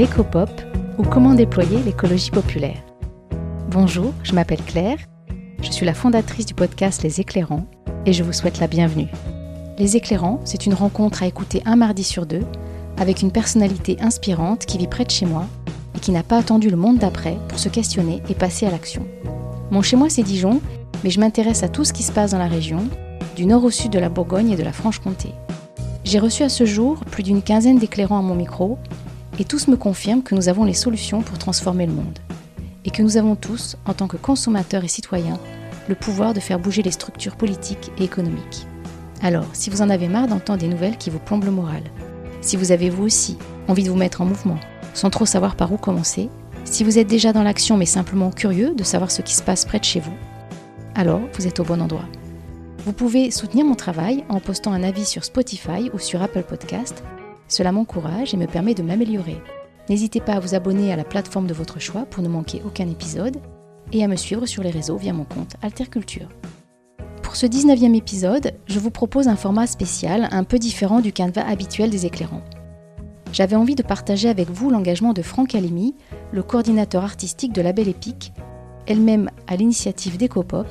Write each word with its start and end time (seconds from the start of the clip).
l'éco-pop 0.00 0.48
ou 0.96 1.02
comment 1.02 1.34
déployer 1.34 1.82
l'écologie 1.82 2.30
populaire. 2.30 2.78
Bonjour, 3.70 4.14
je 4.22 4.32
m'appelle 4.32 4.62
Claire, 4.64 4.96
je 5.62 5.70
suis 5.70 5.84
la 5.84 5.92
fondatrice 5.92 6.46
du 6.46 6.54
podcast 6.54 7.02
Les 7.02 7.20
Éclairants 7.20 7.66
et 8.06 8.14
je 8.14 8.22
vous 8.22 8.32
souhaite 8.32 8.60
la 8.60 8.66
bienvenue. 8.66 9.08
Les 9.76 9.98
Éclairants, 9.98 10.40
c'est 10.46 10.64
une 10.64 10.72
rencontre 10.72 11.22
à 11.22 11.26
écouter 11.26 11.60
un 11.66 11.76
mardi 11.76 12.02
sur 12.02 12.24
deux 12.24 12.46
avec 12.96 13.20
une 13.20 13.30
personnalité 13.30 13.98
inspirante 14.00 14.64
qui 14.64 14.78
vit 14.78 14.86
près 14.86 15.04
de 15.04 15.10
chez 15.10 15.26
moi 15.26 15.46
et 15.94 15.98
qui 15.98 16.12
n'a 16.12 16.22
pas 16.22 16.38
attendu 16.38 16.70
le 16.70 16.78
monde 16.78 16.96
d'après 16.96 17.36
pour 17.48 17.58
se 17.58 17.68
questionner 17.68 18.22
et 18.30 18.34
passer 18.34 18.64
à 18.64 18.70
l'action. 18.70 19.06
Mon 19.70 19.82
chez 19.82 19.96
moi 19.96 20.08
c'est 20.08 20.22
Dijon, 20.22 20.62
mais 21.04 21.10
je 21.10 21.20
m'intéresse 21.20 21.62
à 21.62 21.68
tout 21.68 21.84
ce 21.84 21.92
qui 21.92 22.04
se 22.04 22.12
passe 22.12 22.30
dans 22.30 22.38
la 22.38 22.48
région, 22.48 22.88
du 23.36 23.44
nord 23.44 23.64
au 23.64 23.70
sud 23.70 23.92
de 23.92 23.98
la 23.98 24.08
Bourgogne 24.08 24.52
et 24.52 24.56
de 24.56 24.62
la 24.62 24.72
Franche-Comté. 24.72 25.28
J'ai 26.04 26.18
reçu 26.18 26.42
à 26.42 26.48
ce 26.48 26.64
jour 26.64 27.04
plus 27.04 27.22
d'une 27.22 27.42
quinzaine 27.42 27.78
d'éclairants 27.78 28.18
à 28.18 28.22
mon 28.22 28.34
micro 28.34 28.78
et 29.40 29.44
tous 29.44 29.68
me 29.68 29.76
confirment 29.76 30.22
que 30.22 30.34
nous 30.34 30.50
avons 30.50 30.64
les 30.64 30.74
solutions 30.74 31.22
pour 31.22 31.38
transformer 31.38 31.86
le 31.86 31.94
monde. 31.94 32.18
Et 32.84 32.90
que 32.90 33.02
nous 33.02 33.16
avons 33.16 33.36
tous, 33.36 33.78
en 33.86 33.94
tant 33.94 34.06
que 34.06 34.18
consommateurs 34.18 34.84
et 34.84 34.88
citoyens, 34.88 35.40
le 35.88 35.94
pouvoir 35.94 36.34
de 36.34 36.40
faire 36.40 36.58
bouger 36.58 36.82
les 36.82 36.90
structures 36.90 37.36
politiques 37.36 37.90
et 37.96 38.04
économiques. 38.04 38.66
Alors, 39.22 39.46
si 39.54 39.70
vous 39.70 39.80
en 39.80 39.88
avez 39.88 40.08
marre 40.08 40.28
d'entendre 40.28 40.58
des 40.58 40.68
nouvelles 40.68 40.98
qui 40.98 41.08
vous 41.08 41.18
plombent 41.18 41.46
le 41.46 41.52
moral, 41.52 41.82
si 42.42 42.58
vous 42.58 42.70
avez 42.70 42.90
vous 42.90 43.04
aussi 43.04 43.38
envie 43.66 43.82
de 43.82 43.88
vous 43.88 43.96
mettre 43.96 44.20
en 44.20 44.26
mouvement, 44.26 44.60
sans 44.92 45.08
trop 45.08 45.24
savoir 45.24 45.56
par 45.56 45.72
où 45.72 45.78
commencer, 45.78 46.28
si 46.66 46.84
vous 46.84 46.98
êtes 46.98 47.08
déjà 47.08 47.32
dans 47.32 47.42
l'action 47.42 47.78
mais 47.78 47.86
simplement 47.86 48.30
curieux 48.30 48.74
de 48.74 48.84
savoir 48.84 49.10
ce 49.10 49.22
qui 49.22 49.34
se 49.34 49.42
passe 49.42 49.64
près 49.64 49.78
de 49.78 49.84
chez 49.84 50.00
vous, 50.00 50.16
alors 50.94 51.22
vous 51.32 51.46
êtes 51.46 51.60
au 51.60 51.64
bon 51.64 51.80
endroit. 51.80 52.08
Vous 52.84 52.92
pouvez 52.92 53.30
soutenir 53.30 53.64
mon 53.64 53.74
travail 53.74 54.22
en 54.28 54.38
postant 54.38 54.72
un 54.72 54.82
avis 54.82 55.06
sur 55.06 55.24
Spotify 55.24 55.90
ou 55.94 55.98
sur 55.98 56.20
Apple 56.20 56.42
Podcast 56.42 57.02
cela 57.50 57.72
m'encourage 57.72 58.32
et 58.32 58.38
me 58.38 58.46
permet 58.46 58.74
de 58.74 58.82
m'améliorer. 58.82 59.36
N'hésitez 59.90 60.20
pas 60.20 60.34
à 60.34 60.40
vous 60.40 60.54
abonner 60.54 60.92
à 60.92 60.96
la 60.96 61.04
plateforme 61.04 61.48
de 61.48 61.54
votre 61.54 61.80
choix 61.80 62.06
pour 62.06 62.22
ne 62.22 62.28
manquer 62.28 62.62
aucun 62.64 62.88
épisode 62.88 63.38
et 63.92 64.04
à 64.04 64.08
me 64.08 64.16
suivre 64.16 64.46
sur 64.46 64.62
les 64.62 64.70
réseaux 64.70 64.96
via 64.96 65.12
mon 65.12 65.24
compte 65.24 65.56
Alterculture. 65.60 66.28
Pour 67.22 67.34
ce 67.36 67.46
19e 67.46 67.96
épisode, 67.96 68.52
je 68.66 68.78
vous 68.78 68.90
propose 68.90 69.28
un 69.28 69.36
format 69.36 69.66
spécial 69.66 70.28
un 70.30 70.44
peu 70.44 70.58
différent 70.58 71.00
du 71.00 71.12
canevas 71.12 71.46
habituel 71.46 71.90
des 71.90 72.06
éclairants. 72.06 72.44
J'avais 73.32 73.56
envie 73.56 73.74
de 73.74 73.82
partager 73.82 74.28
avec 74.28 74.48
vous 74.48 74.70
l'engagement 74.70 75.12
de 75.12 75.22
Franck 75.22 75.54
Alimi, 75.54 75.94
le 76.32 76.42
coordinateur 76.42 77.04
artistique 77.04 77.52
de 77.52 77.62
la 77.62 77.72
Belle 77.72 77.88
Épique, 77.88 78.32
elle-même 78.86 79.28
à 79.48 79.56
l'initiative 79.56 80.16
d'EcoPop, 80.16 80.66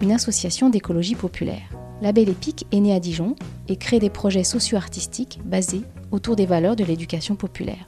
une 0.00 0.12
association 0.12 0.68
d'écologie 0.70 1.14
populaire. 1.14 1.68
La 2.00 2.12
Belle 2.12 2.28
Épique 2.28 2.66
est 2.70 2.80
née 2.80 2.94
à 2.94 3.00
Dijon 3.00 3.34
et 3.68 3.76
crée 3.76 3.98
des 3.98 4.10
projets 4.10 4.44
socio-artistiques 4.44 5.40
basés 5.44 5.82
autour 6.10 6.36
des 6.36 6.46
valeurs 6.46 6.76
de 6.76 6.84
l'éducation 6.84 7.36
populaire. 7.36 7.86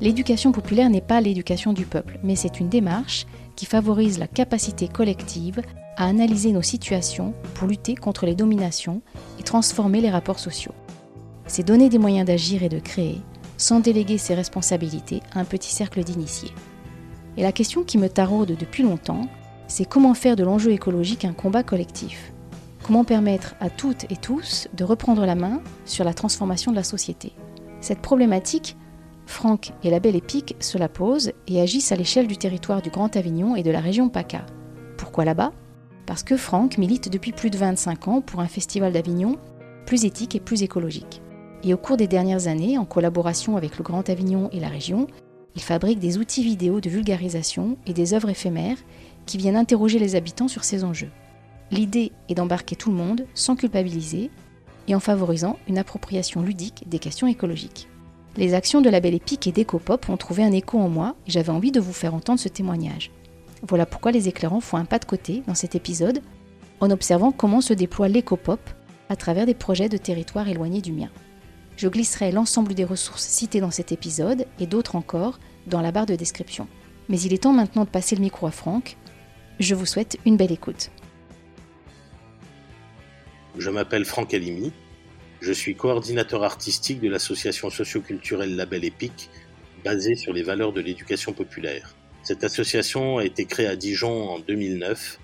L'éducation 0.00 0.50
populaire 0.52 0.90
n'est 0.90 1.00
pas 1.00 1.20
l'éducation 1.20 1.72
du 1.72 1.86
peuple, 1.86 2.18
mais 2.24 2.34
c'est 2.34 2.58
une 2.58 2.68
démarche 2.68 3.26
qui 3.54 3.66
favorise 3.66 4.18
la 4.18 4.26
capacité 4.26 4.88
collective 4.88 5.60
à 5.96 6.06
analyser 6.06 6.52
nos 6.52 6.62
situations 6.62 7.34
pour 7.54 7.68
lutter 7.68 7.94
contre 7.94 8.26
les 8.26 8.34
dominations 8.34 9.02
et 9.38 9.42
transformer 9.42 10.00
les 10.00 10.10
rapports 10.10 10.38
sociaux. 10.38 10.74
C'est 11.46 11.66
donner 11.66 11.88
des 11.88 11.98
moyens 11.98 12.26
d'agir 12.26 12.62
et 12.62 12.68
de 12.68 12.80
créer, 12.80 13.20
sans 13.58 13.80
déléguer 13.80 14.18
ses 14.18 14.34
responsabilités 14.34 15.20
à 15.34 15.40
un 15.40 15.44
petit 15.44 15.70
cercle 15.70 16.02
d'initiés. 16.02 16.52
Et 17.36 17.42
la 17.42 17.52
question 17.52 17.84
qui 17.84 17.98
me 17.98 18.08
taraude 18.08 18.56
depuis 18.58 18.82
longtemps, 18.82 19.28
c'est 19.68 19.84
comment 19.84 20.14
faire 20.14 20.36
de 20.36 20.44
l'enjeu 20.44 20.72
écologique 20.72 21.24
un 21.24 21.32
combat 21.32 21.62
collectif? 21.62 22.32
Comment 22.82 23.04
permettre 23.04 23.54
à 23.60 23.70
toutes 23.70 24.10
et 24.10 24.16
tous 24.16 24.68
de 24.74 24.82
reprendre 24.82 25.24
la 25.24 25.36
main 25.36 25.60
sur 25.84 26.04
la 26.04 26.14
transformation 26.14 26.72
de 26.72 26.76
la 26.76 26.82
société? 26.82 27.32
Cette 27.82 28.00
problématique, 28.00 28.76
Franck 29.26 29.72
et 29.82 29.90
la 29.90 29.98
Belle 29.98 30.14
Épique 30.14 30.54
se 30.60 30.78
la 30.78 30.88
posent 30.88 31.32
et 31.48 31.60
agissent 31.60 31.90
à 31.90 31.96
l'échelle 31.96 32.28
du 32.28 32.36
territoire 32.36 32.80
du 32.80 32.90
Grand 32.90 33.16
Avignon 33.16 33.56
et 33.56 33.64
de 33.64 33.72
la 33.72 33.80
région 33.80 34.08
PACA. 34.08 34.46
Pourquoi 34.96 35.24
là-bas? 35.24 35.52
Parce 36.06 36.22
que 36.22 36.36
Franck 36.36 36.78
milite 36.78 37.10
depuis 37.10 37.32
plus 37.32 37.50
de 37.50 37.58
25 37.58 38.06
ans 38.06 38.20
pour 38.20 38.38
un 38.38 38.46
festival 38.46 38.92
d'Avignon 38.92 39.36
plus 39.84 40.04
éthique 40.04 40.36
et 40.36 40.40
plus 40.40 40.62
écologique. 40.62 41.22
Et 41.64 41.74
au 41.74 41.76
cours 41.76 41.96
des 41.96 42.06
dernières 42.06 42.46
années, 42.46 42.78
en 42.78 42.84
collaboration 42.84 43.56
avec 43.56 43.76
le 43.76 43.82
Grand 43.82 44.08
Avignon 44.08 44.48
et 44.52 44.60
la 44.60 44.68
région, 44.68 45.08
il 45.56 45.62
fabrique 45.62 45.98
des 45.98 46.18
outils 46.18 46.44
vidéo 46.44 46.80
de 46.80 46.88
vulgarisation 46.88 47.76
et 47.86 47.94
des 47.94 48.14
œuvres 48.14 48.30
éphémères 48.30 48.78
qui 49.26 49.38
viennent 49.38 49.56
interroger 49.56 49.98
les 49.98 50.14
habitants 50.14 50.48
sur 50.48 50.62
ces 50.62 50.84
enjeux. 50.84 51.10
L'idée 51.72 52.12
est 52.28 52.34
d'embarquer 52.34 52.76
tout 52.76 52.90
le 52.90 52.96
monde 52.96 53.26
sans 53.34 53.56
culpabiliser 53.56 54.30
et 54.88 54.94
en 54.94 55.00
favorisant 55.00 55.58
une 55.68 55.78
appropriation 55.78 56.42
ludique 56.42 56.84
des 56.86 56.98
questions 56.98 57.26
écologiques. 57.26 57.88
Les 58.36 58.54
actions 58.54 58.80
de 58.80 58.88
la 58.88 59.00
Belle 59.00 59.14
Épique 59.14 59.46
et 59.46 59.52
d'EcoPop 59.52 60.08
ont 60.08 60.16
trouvé 60.16 60.42
un 60.42 60.52
écho 60.52 60.78
en 60.78 60.88
moi 60.88 61.16
et 61.26 61.30
j'avais 61.30 61.50
envie 61.50 61.72
de 61.72 61.80
vous 61.80 61.92
faire 61.92 62.14
entendre 62.14 62.40
ce 62.40 62.48
témoignage. 62.48 63.10
Voilà 63.68 63.86
pourquoi 63.86 64.10
les 64.10 64.28
éclairants 64.28 64.60
font 64.60 64.78
un 64.78 64.84
pas 64.84 64.98
de 64.98 65.04
côté 65.04 65.42
dans 65.46 65.54
cet 65.54 65.74
épisode 65.74 66.22
en 66.80 66.90
observant 66.90 67.30
comment 67.30 67.60
se 67.60 67.74
déploie 67.74 68.08
l'éco-pop 68.08 68.60
à 69.08 69.16
travers 69.16 69.46
des 69.46 69.54
projets 69.54 69.88
de 69.88 69.98
territoires 69.98 70.48
éloignés 70.48 70.80
du 70.80 70.92
mien. 70.92 71.10
Je 71.76 71.88
glisserai 71.88 72.32
l'ensemble 72.32 72.74
des 72.74 72.84
ressources 72.84 73.24
citées 73.24 73.60
dans 73.60 73.70
cet 73.70 73.92
épisode 73.92 74.46
et 74.58 74.66
d'autres 74.66 74.96
encore 74.96 75.38
dans 75.66 75.80
la 75.80 75.92
barre 75.92 76.06
de 76.06 76.16
description. 76.16 76.66
Mais 77.08 77.20
il 77.20 77.32
est 77.32 77.42
temps 77.42 77.52
maintenant 77.52 77.84
de 77.84 77.90
passer 77.90 78.16
le 78.16 78.22
micro 78.22 78.46
à 78.46 78.50
Franck. 78.50 78.96
Je 79.60 79.74
vous 79.74 79.86
souhaite 79.86 80.18
une 80.24 80.36
belle 80.36 80.52
écoute. 80.52 80.90
Je 83.58 83.68
m'appelle 83.68 84.06
Franck 84.06 84.32
Alimi. 84.32 84.72
Je 85.42 85.52
suis 85.52 85.74
coordinateur 85.74 86.42
artistique 86.42 87.00
de 87.00 87.10
l'association 87.10 87.68
socioculturelle 87.68 88.56
Label 88.56 88.82
Épique, 88.82 89.28
basée 89.84 90.14
sur 90.14 90.32
les 90.32 90.42
valeurs 90.42 90.72
de 90.72 90.80
l'éducation 90.80 91.34
populaire. 91.34 91.94
Cette 92.22 92.44
association 92.44 93.18
a 93.18 93.24
été 93.26 93.44
créée 93.44 93.66
à 93.66 93.76
Dijon 93.76 94.30
en 94.30 94.38
2009 94.38 95.18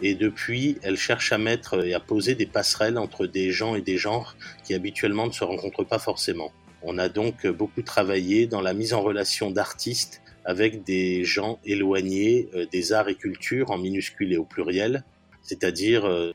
et 0.00 0.14
depuis, 0.14 0.78
elle 0.82 0.96
cherche 0.96 1.32
à 1.32 1.38
mettre 1.38 1.84
et 1.84 1.92
à 1.92 2.00
poser 2.00 2.34
des 2.34 2.46
passerelles 2.46 2.96
entre 2.96 3.26
des 3.26 3.50
gens 3.50 3.74
et 3.74 3.82
des 3.82 3.98
genres 3.98 4.36
qui 4.64 4.72
habituellement 4.72 5.26
ne 5.26 5.32
se 5.32 5.44
rencontrent 5.44 5.84
pas 5.84 5.98
forcément. 5.98 6.52
On 6.82 6.96
a 6.96 7.10
donc 7.10 7.46
beaucoup 7.46 7.82
travaillé 7.82 8.46
dans 8.46 8.62
la 8.62 8.72
mise 8.72 8.94
en 8.94 9.02
relation 9.02 9.50
d'artistes 9.50 10.22
avec 10.46 10.82
des 10.84 11.24
gens 11.24 11.58
éloignés 11.64 12.48
euh, 12.54 12.64
des 12.72 12.92
arts 12.92 13.08
et 13.08 13.16
cultures 13.16 13.70
en 13.70 13.78
minuscule 13.78 14.32
et 14.32 14.36
au 14.36 14.44
pluriel, 14.44 15.04
c'est-à-dire 15.46 16.04
euh, 16.06 16.32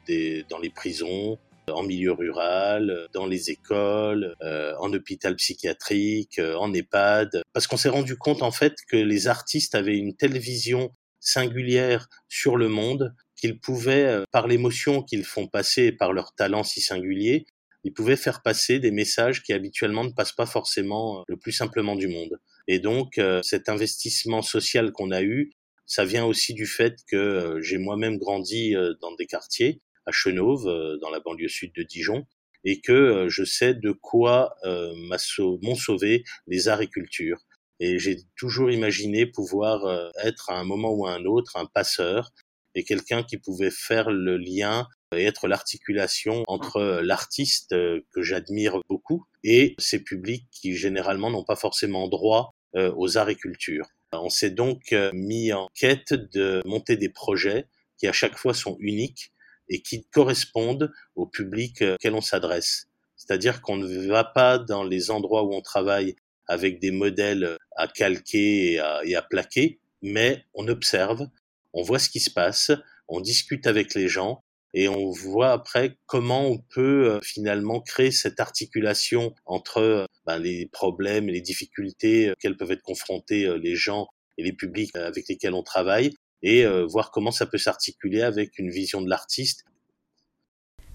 dans 0.50 0.60
les 0.60 0.70
prisons, 0.70 1.38
en 1.70 1.84
milieu 1.84 2.12
rural, 2.12 3.08
dans 3.14 3.28
les 3.28 3.52
écoles, 3.52 4.36
euh, 4.42 4.74
en 4.80 4.92
hôpital 4.94 5.36
psychiatrique, 5.36 6.40
euh, 6.40 6.56
en 6.56 6.74
EHPAD, 6.74 7.44
parce 7.54 7.68
qu'on 7.68 7.78
s'est 7.78 7.90
rendu 7.90 8.18
compte 8.18 8.42
en 8.42 8.52
fait 8.52 8.76
que 8.88 8.98
les 8.98 9.28
artistes 9.28 9.76
avaient 9.76 9.98
une 9.98 10.16
telle 10.16 10.38
vision 10.38 10.92
singulière 11.20 12.08
sur 12.30 12.58
le 12.58 12.68
monde 12.68 13.14
qu'ils 13.36 13.60
pouvaient, 13.60 14.24
par 14.32 14.48
l'émotion 14.48 15.04
qu'ils 15.04 15.24
font 15.24 15.48
passer 15.48 15.92
par 15.92 16.14
leur 16.14 16.34
talent 16.34 16.64
si 16.64 16.82
singulier, 16.82 17.46
ils 17.84 17.94
pouvaient 17.94 18.16
faire 18.16 18.44
passer 18.44 18.80
des 18.80 18.92
messages 18.92 19.42
qui 19.42 19.54
habituellement 19.54 20.04
ne 20.04 20.12
passent 20.12 20.32
pas 20.32 20.46
forcément 20.46 21.24
le 21.28 21.38
plus 21.38 21.52
simplement 21.52 21.96
du 21.96 22.08
monde. 22.08 22.40
Et 22.68 22.80
donc 22.80 23.20
cet 23.42 23.70
investissement 23.70 24.44
social 24.44 24.92
qu'on 24.92 25.10
a 25.10 25.24
eu, 25.24 25.52
ça 25.92 26.06
vient 26.06 26.24
aussi 26.26 26.54
du 26.54 26.68
fait 26.68 27.00
que 27.06 27.18
euh, 27.18 27.62
j'ai 27.62 27.78
moi-même 27.78 28.18
grandi 28.18 28.78
euh, 28.78 28.94
dans 29.02 29.14
des 29.16 29.26
quartiers, 29.26 29.82
à 30.06 30.14
Chenauve, 30.14 30.66
euh, 30.66 30.98
dans 31.02 31.10
la 31.10 31.20
banlieue 31.20 31.50
sud 31.50 31.74
de 31.76 31.84
Dijon, 31.84 32.26
et 32.64 32.80
que 32.80 33.28
je 33.28 33.44
sais 33.44 33.74
de 33.74 33.92
quoi 33.92 34.56
m'ont 34.64 35.76
sauvé 35.76 36.24
les 36.48 36.68
arts 36.68 36.82
et 36.82 36.88
cultures. 36.88 37.42
Et 37.82 38.00
j'ai 38.00 38.20
toujours 38.38 38.70
imaginé 38.72 39.26
pouvoir 39.26 40.12
être 40.24 40.52
à 40.52 40.60
un 40.60 40.64
moment 40.64 40.92
ou 40.92 41.08
à 41.08 41.14
un 41.14 41.26
autre 41.26 41.58
un 41.58 41.66
passeur 41.66 42.30
et 42.76 42.84
quelqu'un 42.84 43.24
qui 43.24 43.38
pouvait 43.38 43.72
faire 43.72 44.12
le 44.12 44.38
lien 44.38 44.88
et 45.16 45.24
être 45.24 45.48
l'articulation 45.48 46.44
entre 46.48 47.02
l'artiste 47.02 47.72
que 47.72 48.22
j'admire 48.22 48.80
beaucoup 48.88 49.26
et 49.44 49.74
ces 49.80 50.04
publics 50.04 50.48
qui 50.52 50.76
généralement 50.76 51.32
n'ont 51.32 51.44
pas 51.44 51.56
forcément 51.56 52.08
droit 52.10 52.54
aux 52.76 53.18
arts 53.18 53.30
et 53.30 53.36
cultures. 53.36 53.88
On 54.14 54.30
s'est 54.30 54.52
donc 54.52 54.94
euh, 54.94 55.12
mis 55.14 55.54
en 55.54 55.70
quête 55.74 56.14
de 56.14 56.62
monter 56.66 56.98
des 56.98 57.10
projets 57.10 57.68
qui 57.98 58.08
à 58.08 58.14
chaque 58.14 58.38
fois 58.38 58.54
sont 58.54 58.76
uniques 58.80 59.32
et 59.70 59.82
qui 59.82 60.06
correspondent 60.06 60.92
au 61.16 61.26
public 61.26 61.82
euh, 61.82 61.96
auquel 61.96 62.14
on 62.14 62.22
s'adresse. 62.22 62.88
C'est-à-dire 63.16 63.62
qu'on 63.62 63.78
ne 63.78 64.08
va 64.08 64.24
pas 64.24 64.58
dans 64.58 64.84
les 64.84 65.12
endroits 65.12 65.44
où 65.44 65.54
on 65.54 65.62
travaille 65.62 66.16
avec 66.48 66.80
des 66.80 66.92
modèles 66.92 67.58
à 67.78 67.88
calquer 67.88 68.74
et 68.74 69.16
à, 69.16 69.22
plaquer, 69.22 69.80
mais 70.02 70.44
on 70.54 70.68
observe, 70.68 71.28
on 71.72 71.84
voit 71.84 72.00
ce 72.00 72.10
qui 72.10 72.20
se 72.20 72.32
passe, 72.32 72.72
on 73.08 73.22
discute 73.22 73.68
avec 73.68 73.94
les 73.94 74.10
gens 74.10 74.44
et 74.74 74.88
on 74.88 75.12
voit 75.12 75.52
après 75.52 75.98
comment 76.06 76.48
on 76.48 76.58
peut 76.58 77.12
euh, 77.12 77.20
finalement 77.22 77.82
créer 77.82 78.12
cette 78.12 78.40
articulation 78.40 79.34
entre 79.46 80.08
ben, 80.26 80.38
les 80.38 80.68
problèmes 80.68 81.30
et 81.30 81.32
les 81.32 81.42
difficultés 81.42 82.30
euh, 82.30 82.34
auxquelles 82.34 82.58
peuvent 82.58 82.72
être 82.72 82.84
confrontés 82.84 83.46
euh, 83.46 83.58
les 83.58 83.76
gens 83.76 84.08
et 84.38 84.44
les 84.44 84.54
publics 84.54 84.96
euh, 84.96 85.08
avec 85.08 85.28
lesquels 85.28 85.54
on 85.54 85.64
travaille, 85.64 86.14
et 86.44 86.66
voir 86.90 87.12
comment 87.12 87.30
ça 87.30 87.46
peut 87.46 87.60
s'articuler 87.60 88.24
avec 88.24 88.58
une 88.58 88.72
vision 88.72 89.00
de 89.00 89.08
l'artiste. 89.08 89.64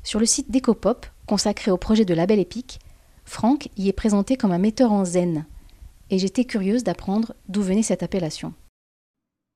Sur 0.02 0.18
le 0.18 0.26
site 0.26 0.50
d'Ecopop, 0.50 1.06
consacré 1.28 1.70
au 1.70 1.76
projet 1.76 2.04
de 2.04 2.14
Label 2.14 2.40
Épique, 2.40 2.80
Franck 3.24 3.68
y 3.76 3.88
est 3.88 3.92
présenté 3.92 4.36
comme 4.36 4.50
un 4.50 4.58
metteur 4.58 4.90
en 4.90 5.04
zen. 5.04 5.46
et 6.10 6.18
j'étais 6.18 6.46
curieuse 6.46 6.82
d'apprendre 6.82 7.36
d'où 7.48 7.62
venait 7.62 7.84
cette 7.84 8.02
appellation. 8.02 8.54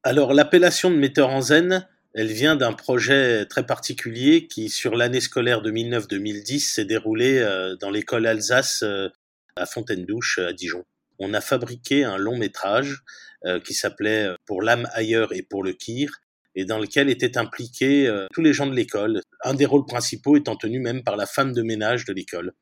Alors 0.05 0.33
l'appellation 0.33 0.93
de 0.93 0.97
metteur 0.97 1.29
en 1.31 1.41
zen, 1.41 1.89
elle 2.13 2.33
vient 2.33 2.57
d'un 2.57 2.73
projet 2.73 3.47
très 3.47 3.65
particulier 3.65 4.49
qui, 4.49 4.69
sur 4.69 4.97
l'année 4.97 5.21
scolaire 5.21 5.63
2009-2010, 5.63 6.59
s'est 6.61 6.85
déroulé 6.85 7.39
euh, 7.39 7.77
dans 7.77 7.91
l'école 7.91 8.27
Alsace 8.27 8.83
euh, 8.83 9.09
à 9.57 9.67
Fontaine-Douche, 9.67 10.39
à 10.41 10.53
Dijon. 10.53 10.85
On 11.19 11.35
a 11.35 11.41
fabriqué 11.41 12.03
un 12.05 12.17
long 12.17 12.37
métrage 12.37 13.03
euh, 13.45 13.61
qui 13.61 13.75
s'appelait 13.75 14.29
Pour 14.45 14.63
l'âme 14.63 14.89
ailleurs 14.93 15.33
et 15.33 15.43
pour 15.43 15.63
le 15.63 15.73
kir, 15.73 16.19
et 16.57 16.65
dans 16.65 16.79
lequel 16.79 17.09
étaient 17.11 17.39
impliqués 17.39 18.13
tous 18.33 18.43
les 18.43 18.53
gens 18.53 18.67
de 18.67 18.75
l'école, 18.75 19.23
un 19.45 19.55
des 19.55 19.67
rôles 19.67 19.87
principaux 19.87 20.37
étant 20.37 20.57
tenu 20.57 20.81
même 20.81 21.05
par 21.05 21.17
la 21.17 21.27
femme 21.27 21.53
de 21.53 21.63
ménage 21.63 22.05
de 22.07 22.13
l'école. 22.13 22.55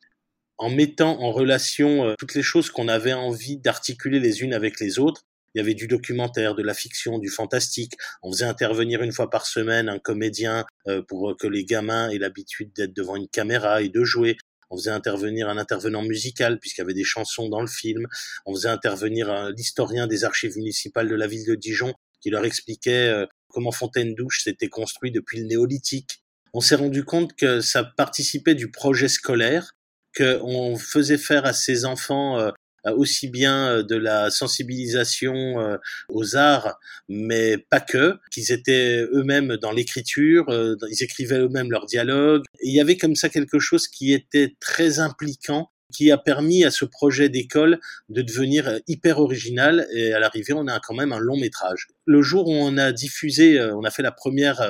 En 0.58 0.68
mettant 0.68 1.18
en 1.22 1.32
relation 1.32 2.14
toutes 2.18 2.34
les 2.34 2.42
choses 2.42 2.68
qu'on 2.68 2.86
avait 2.86 3.14
envie 3.14 3.56
d'articuler 3.56 4.20
les 4.20 4.42
unes 4.42 4.52
avec 4.52 4.78
les 4.78 4.98
autres, 4.98 5.22
il 5.58 5.62
y 5.62 5.64
avait 5.64 5.74
du 5.74 5.88
documentaire, 5.88 6.54
de 6.54 6.62
la 6.62 6.72
fiction, 6.72 7.18
du 7.18 7.28
fantastique. 7.28 7.94
On 8.22 8.30
faisait 8.30 8.44
intervenir 8.44 9.02
une 9.02 9.10
fois 9.10 9.28
par 9.28 9.44
semaine 9.44 9.88
un 9.88 9.98
comédien 9.98 10.64
euh, 10.86 11.02
pour 11.02 11.36
que 11.36 11.48
les 11.48 11.64
gamins 11.64 12.10
aient 12.10 12.18
l'habitude 12.18 12.72
d'être 12.76 12.94
devant 12.94 13.16
une 13.16 13.28
caméra 13.28 13.82
et 13.82 13.88
de 13.88 14.04
jouer. 14.04 14.36
On 14.70 14.76
faisait 14.76 14.90
intervenir 14.90 15.48
un 15.48 15.58
intervenant 15.58 16.02
musical 16.02 16.60
puisqu'il 16.60 16.82
y 16.82 16.84
avait 16.84 16.94
des 16.94 17.02
chansons 17.02 17.48
dans 17.48 17.60
le 17.60 17.66
film. 17.66 18.06
On 18.46 18.54
faisait 18.54 18.68
intervenir 18.68 19.50
l'historien 19.50 20.06
des 20.06 20.24
archives 20.24 20.56
municipales 20.56 21.08
de 21.08 21.16
la 21.16 21.26
ville 21.26 21.44
de 21.44 21.56
Dijon 21.56 21.92
qui 22.20 22.30
leur 22.30 22.44
expliquait 22.44 23.08
euh, 23.08 23.26
comment 23.48 23.72
Fontaine-Douche 23.72 24.44
s'était 24.44 24.68
construit 24.68 25.10
depuis 25.10 25.40
le 25.40 25.46
néolithique. 25.46 26.22
On 26.54 26.60
s'est 26.60 26.76
rendu 26.76 27.04
compte 27.04 27.34
que 27.34 27.60
ça 27.60 27.84
participait 27.84 28.54
du 28.54 28.70
projet 28.70 29.08
scolaire, 29.08 29.74
qu'on 30.16 30.76
faisait 30.76 31.18
faire 31.18 31.44
à 31.44 31.52
ces 31.52 31.84
enfants 31.84 32.38
euh, 32.38 32.48
euh, 32.48 32.52
aussi 32.84 33.28
bien 33.28 33.68
euh, 33.68 33.82
de 33.82 33.96
la 33.96 34.30
sensibilisation 34.30 35.60
euh, 35.60 35.76
aux 36.08 36.36
arts, 36.36 36.78
mais 37.08 37.58
pas 37.58 37.80
que, 37.80 38.18
qu'ils 38.30 38.52
étaient 38.52 39.02
eux-mêmes 39.12 39.56
dans 39.56 39.72
l'écriture, 39.72 40.46
ils 40.48 41.02
écrivaient 41.02 41.38
eux-mêmes 41.38 41.70
leurs 41.70 41.86
dialogues. 41.86 42.44
il 42.62 42.74
y 42.74 42.80
avait 42.80 42.96
comme 42.96 43.14
ça 43.14 43.28
quelque 43.28 43.58
chose 43.58 43.88
qui 43.88 44.12
était 44.12 44.54
très 44.60 44.98
impliquant 44.98 45.70
qui 45.94 46.10
a 46.10 46.18
permis 46.18 46.64
à 46.64 46.70
ce 46.70 46.84
projet 46.84 47.30
d'école 47.30 47.80
de 48.10 48.20
devenir 48.20 48.78
hyper 48.88 49.20
original 49.20 49.86
et 49.94 50.12
à 50.12 50.18
l'arrivée 50.18 50.52
on 50.52 50.66
a 50.66 50.80
quand 50.80 50.94
même 50.94 51.12
un 51.12 51.18
long 51.18 51.38
métrage. 51.38 51.88
Le 52.04 52.20
jour 52.20 52.46
où 52.46 52.52
on 52.52 52.76
a 52.76 52.92
diffusé, 52.92 53.58
on 53.72 53.84
a 53.84 53.90
fait 53.90 54.02
la 54.02 54.12
première 54.12 54.60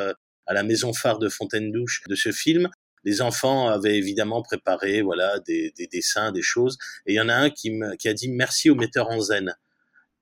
à 0.49 0.55
la 0.55 0.62
maison 0.62 0.93
phare 0.93 1.19
de 1.19 1.28
Fontaine-Douche 1.28 2.02
de 2.08 2.14
ce 2.14 2.32
film, 2.32 2.69
les 3.05 3.21
enfants 3.21 3.69
avaient 3.69 3.97
évidemment 3.97 4.43
préparé 4.43 5.03
voilà 5.03 5.39
des, 5.41 5.73
dessins, 5.93 6.33
des 6.33 6.43
choses. 6.43 6.79
Et 7.06 7.12
il 7.12 7.17
y 7.17 7.21
en 7.21 7.29
a 7.29 7.35
un 7.35 7.50
qui, 7.50 7.71
me, 7.71 7.97
qui 7.97 8.09
a 8.09 8.15
dit 8.15 8.31
merci 8.31 8.71
au 8.71 8.75
metteur 8.75 9.09
en 9.09 9.21
zen. 9.21 9.55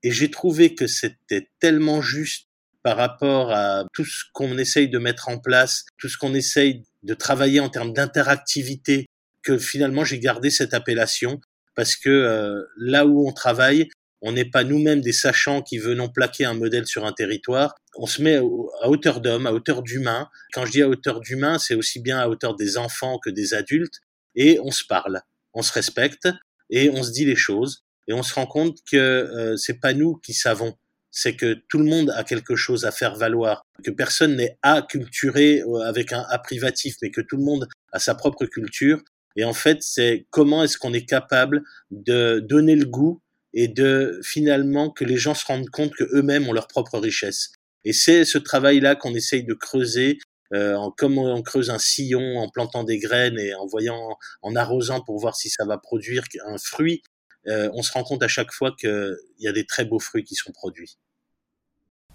Et 0.03 0.11
j'ai 0.11 0.31
trouvé 0.31 0.75
que 0.75 0.87
c'était 0.87 1.49
tellement 1.59 2.01
juste 2.01 2.49
par 2.83 2.97
rapport 2.97 3.51
à 3.51 3.85
tout 3.93 4.05
ce 4.05 4.25
qu'on 4.33 4.59
essaye 4.59 4.89
de 4.89 4.99
mettre 4.99 5.29
en 5.29 5.39
place, 5.39 5.85
tout 5.99 6.09
ce 6.09 6.17
qu'on 6.17 6.35
essaye 6.35 6.85
de 7.03 7.15
travailler 7.15 7.59
en 7.61 7.69
termes 7.69 7.93
d'interactivité, 7.93 9.07
que 9.43 9.59
finalement 9.59 10.05
j'ai 10.05 10.19
gardé 10.19 10.51
cette 10.51 10.75
appellation 10.75 11.41
parce 11.75 11.95
que 11.95 12.11
euh, 12.11 12.63
là 12.77 13.07
où 13.07 13.29
on 13.29 13.33
travaille, 13.33 13.89
on 14.27 14.33
n'est 14.33 14.45
pas 14.45 14.65
nous-mêmes 14.65 15.03
des 15.03 15.13
sachants 15.13 15.63
qui 15.63 15.79
venons 15.79 16.09
plaquer 16.09 16.45
un 16.47 16.55
modèle 16.55 16.85
sur 16.85 17.07
un 17.07 17.13
territoire. 17.13 17.77
On 17.97 18.07
se 18.07 18.21
met 18.21 18.35
à 18.37 18.89
hauteur 18.89 19.21
d'homme, 19.21 19.47
à 19.47 19.53
hauteur 19.53 19.85
d'humain. 19.85 20.29
Quand 20.53 20.67
je 20.67 20.73
dis 20.73 20.83
à 20.83 20.89
hauteur 20.89 21.21
d'humain, 21.21 21.61
c'est 21.61 21.77
aussi 21.77 22.01
bien 22.01 22.19
à 22.19 22.27
hauteur 22.27 22.57
des 22.57 22.77
enfants 22.77 23.21
que 23.21 23.31
des 23.31 23.55
adultes. 23.55 24.01
Et 24.35 24.59
on 24.65 24.73
se 24.73 24.83
parle, 24.85 25.21
on 25.55 25.63
se 25.63 25.73
respecte 25.73 26.29
et 26.71 26.91
on 26.91 27.05
se 27.05 27.13
dit 27.13 27.25
les 27.25 27.37
choses. 27.37 27.85
Et 28.09 28.15
on 28.15 28.25
se 28.25 28.35
rend 28.35 28.47
compte 28.47 28.79
que 28.91 28.97
euh, 28.97 29.57
c'est 29.57 29.79
pas 29.79 29.95
nous 29.95 30.17
qui 30.17 30.35
savons, 30.35 30.75
c'est 31.13 31.37
que 31.37 31.63
tout 31.69 31.79
le 31.79 31.85
monde 31.85 32.11
a 32.11 32.25
quelque 32.25 32.57
chose 32.57 32.85
à 32.85 32.91
faire 32.91 33.15
valoir, 33.15 33.63
que 33.85 33.93
personne 33.93 34.35
n'est 34.35 34.59
acculturé 34.63 35.61
euh, 35.61 35.83
avec 35.87 36.13
un 36.13 36.25
a 36.31 36.39
privatif, 36.41 36.97
mais 37.01 37.13
que 37.13 37.21
tout 37.21 37.37
le 37.37 37.45
monde 37.45 37.69
a 37.93 38.01
sa 38.01 38.17
propre 38.17 38.45
culture. 38.47 39.01
Et 39.37 39.45
en 39.45 39.53
fait, 39.53 39.83
c'est 39.83 40.27
comment 40.31 40.65
est-ce 40.65 40.79
qu'on 40.79 40.93
est 40.93 41.09
capable 41.09 41.63
de 41.93 42.41
donner 42.41 42.75
le 42.75 42.87
goût 42.87 43.23
et 43.57 43.69
de 43.69 44.21
finalement 44.23 44.91
que 44.91 45.03
les 45.03 45.17
gens 45.17 45.35
se 45.35 45.47
rendent 45.47 45.71
compte 45.71 45.93
que 45.95 46.05
eux-mêmes 46.15 46.47
ont 46.47 46.53
leur 46.53 46.69
propre 46.69 46.99
richesse. 46.99 47.53
Et 47.85 47.95
c'est 47.95 48.27
ce 48.27 48.37
travail-là 48.37 48.97
qu'on 48.97 49.15
essaye 49.15 49.45
de 49.45 49.55
creuser, 49.55 50.19
euh, 50.53 50.77
comme 50.99 51.17
on 51.17 51.43
creuse 51.43 51.71
un 51.71 51.79
sillon 51.79 52.39
en 52.39 52.51
plantant 52.51 52.85
des 52.85 52.99
graines 52.99 53.39
et 53.39 53.55
en 53.55 53.67
voyant, 53.67 54.19
en 54.43 54.55
arrosant 54.55 55.01
pour 55.01 55.19
voir 55.19 55.35
si 55.37 55.49
ça 55.49 55.65
va 55.65 55.79
produire 55.79 56.23
un 56.47 56.59
fruit. 56.59 57.03
Euh, 57.49 57.71
on 57.73 57.83
se 57.83 57.93
rend 57.93 58.05
compte 58.05 58.23
à 58.23 58.29
chaque 58.29 58.53
fois 58.53 58.77
qu'il 58.79 59.17
y 59.39 59.49
a 59.49 59.53
des 59.53 59.65
très 59.65 59.87
beaux 59.87 60.01
fruits 60.01 60.25
qui 60.25 60.35
sont 60.35 60.53
produits. 60.53 60.99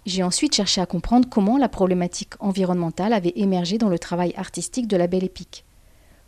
J'ai 0.06 0.22
ensuite 0.22 0.54
cherché 0.54 0.80
à 0.80 0.86
comprendre 0.86 1.28
comment 1.28 1.58
la 1.58 1.68
problématique 1.68 2.34
environnementale 2.38 3.12
avait 3.12 3.32
émergé 3.34 3.78
dans 3.78 3.88
le 3.88 3.98
travail 3.98 4.32
artistique 4.36 4.86
de 4.86 4.96
la 4.96 5.08
Belle 5.08 5.24
Épique. 5.24 5.64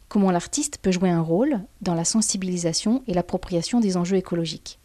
Comment 0.08 0.32
l'artiste 0.32 0.78
peut 0.78 0.92
jouer 0.92 1.10
un 1.10 1.22
rôle 1.22 1.60
dans 1.82 1.94
la 1.94 2.04
sensibilisation 2.04 3.04
et 3.06 3.14
l'appropriation 3.14 3.78
des 3.78 3.96
enjeux 3.96 4.16
écologiques 4.16 4.80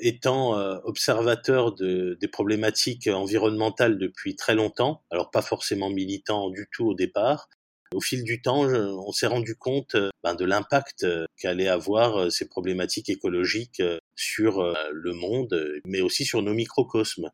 étant 0.00 0.58
euh, 0.58 0.78
observateur 0.84 1.74
de, 1.74 2.16
des 2.20 2.28
problématiques 2.28 3.06
environnementales 3.06 3.98
depuis 3.98 4.34
très 4.34 4.54
longtemps, 4.54 5.02
alors 5.10 5.30
pas 5.30 5.42
forcément 5.42 5.90
militant 5.90 6.50
du 6.50 6.68
tout 6.72 6.86
au 6.86 6.94
départ, 6.94 7.48
au 7.92 8.00
fil 8.00 8.22
du 8.22 8.40
temps, 8.40 8.62
on 8.62 9.12
s'est 9.12 9.26
rendu 9.26 9.56
compte 9.56 9.96
euh, 9.96 10.10
ben, 10.22 10.34
de 10.34 10.44
l'impact 10.44 11.02
euh, 11.04 11.26
qu'allaient 11.36 11.68
avoir 11.68 12.30
ces 12.30 12.48
problématiques 12.48 13.10
écologiques 13.10 13.82
sur 14.14 14.62
le 14.92 15.12
monde, 15.12 15.80
mais 15.86 16.00
aussi 16.00 16.24
sur 16.24 16.42
nos 16.42 16.54
microcosmes. 16.54 17.30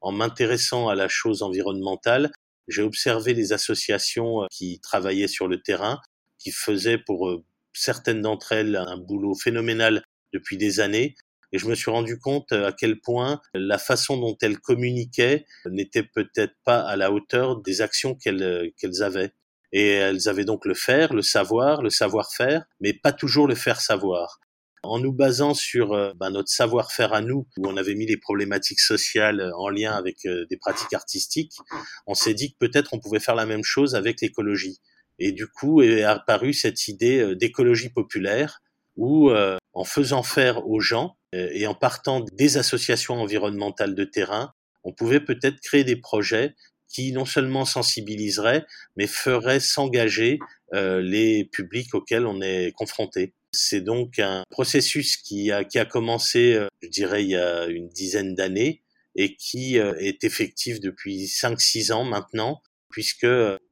En 0.00 0.12
m'intéressant 0.12 0.88
à 0.88 0.94
la 0.94 1.08
chose 1.08 1.42
environnementale, 1.42 2.30
j'ai 2.68 2.82
observé 2.82 3.34
les 3.34 3.52
associations 3.52 4.46
qui 4.50 4.80
travaillaient 4.80 5.28
sur 5.28 5.48
le 5.48 5.60
terrain, 5.60 6.00
qui 6.38 6.52
faisaient 6.52 6.98
pour 6.98 7.42
certaines 7.72 8.22
d'entre 8.22 8.52
elles 8.52 8.76
un 8.76 8.96
boulot 8.96 9.34
phénoménal 9.34 10.04
depuis 10.32 10.56
des 10.56 10.80
années, 10.80 11.16
et 11.52 11.58
je 11.58 11.66
me 11.68 11.74
suis 11.74 11.90
rendu 11.90 12.18
compte 12.18 12.52
euh, 12.52 12.68
à 12.68 12.72
quel 12.72 13.00
point 13.00 13.40
la 13.54 13.78
façon 13.78 14.16
dont 14.16 14.36
elles 14.40 14.58
communiquaient 14.58 15.44
n'était 15.66 16.02
peut-être 16.02 16.54
pas 16.64 16.80
à 16.80 16.96
la 16.96 17.12
hauteur 17.12 17.60
des 17.60 17.82
actions 17.82 18.14
qu'elles 18.14 18.42
euh, 18.42 18.70
qu'elles 18.78 19.02
avaient. 19.02 19.32
Et 19.74 19.88
elles 19.88 20.28
avaient 20.28 20.44
donc 20.44 20.66
le 20.66 20.74
faire, 20.74 21.14
le 21.14 21.22
savoir, 21.22 21.82
le 21.82 21.88
savoir-faire, 21.88 22.64
mais 22.80 22.92
pas 22.92 23.12
toujours 23.12 23.46
le 23.46 23.54
faire 23.54 23.80
savoir. 23.80 24.38
En 24.82 24.98
nous 24.98 25.12
basant 25.12 25.54
sur 25.54 25.92
euh, 25.92 26.12
ben, 26.16 26.30
notre 26.30 26.50
savoir-faire 26.50 27.14
à 27.14 27.22
nous, 27.22 27.46
où 27.56 27.68
on 27.68 27.76
avait 27.76 27.94
mis 27.94 28.06
les 28.06 28.18
problématiques 28.18 28.80
sociales 28.80 29.50
en 29.56 29.70
lien 29.70 29.92
avec 29.92 30.16
des 30.24 30.56
pratiques 30.58 30.92
artistiques, 30.92 31.54
on 32.06 32.14
s'est 32.14 32.34
dit 32.34 32.52
que 32.52 32.58
peut-être 32.58 32.92
on 32.92 32.98
pouvait 32.98 33.20
faire 33.20 33.34
la 33.34 33.46
même 33.46 33.64
chose 33.64 33.94
avec 33.94 34.20
l'écologie. 34.20 34.80
Et 35.18 35.32
du 35.32 35.46
coup 35.46 35.80
est 35.80 36.02
apparue 36.02 36.52
cette 36.52 36.88
idée 36.88 37.34
d'écologie 37.36 37.90
populaire, 37.90 38.60
où 38.96 39.30
en 39.72 39.84
faisant 39.84 40.22
faire 40.22 40.66
aux 40.66 40.80
gens 40.80 41.16
euh, 41.34 41.48
et 41.52 41.66
en 41.66 41.74
partant 41.74 42.20
des 42.20 42.56
associations 42.56 43.14
environnementales 43.14 43.94
de 43.94 44.04
terrain, 44.04 44.52
on 44.84 44.92
pouvait 44.92 45.20
peut-être 45.20 45.60
créer 45.60 45.84
des 45.84 45.96
projets 45.96 46.54
qui 46.88 47.12
non 47.12 47.24
seulement 47.24 47.64
sensibiliseraient, 47.64 48.66
mais 48.96 49.06
feraient 49.06 49.60
s'engager 49.60 50.38
euh, 50.74 51.00
les 51.00 51.44
publics 51.44 51.94
auxquels 51.94 52.26
on 52.26 52.42
est 52.42 52.72
confronté. 52.72 53.32
C'est 53.52 53.80
donc 53.80 54.18
un 54.18 54.44
processus 54.50 55.16
qui 55.16 55.50
a, 55.50 55.64
qui 55.64 55.78
a 55.78 55.84
commencé, 55.86 56.54
euh, 56.54 56.68
je 56.82 56.88
dirais, 56.88 57.22
il 57.24 57.30
y 57.30 57.36
a 57.36 57.66
une 57.66 57.88
dizaine 57.88 58.34
d'années 58.34 58.82
et 59.14 59.36
qui 59.36 59.76
est 59.76 60.24
effectif 60.24 60.80
depuis 60.80 61.26
5-6 61.26 61.92
ans 61.92 62.04
maintenant, 62.04 62.62
puisque 62.88 63.26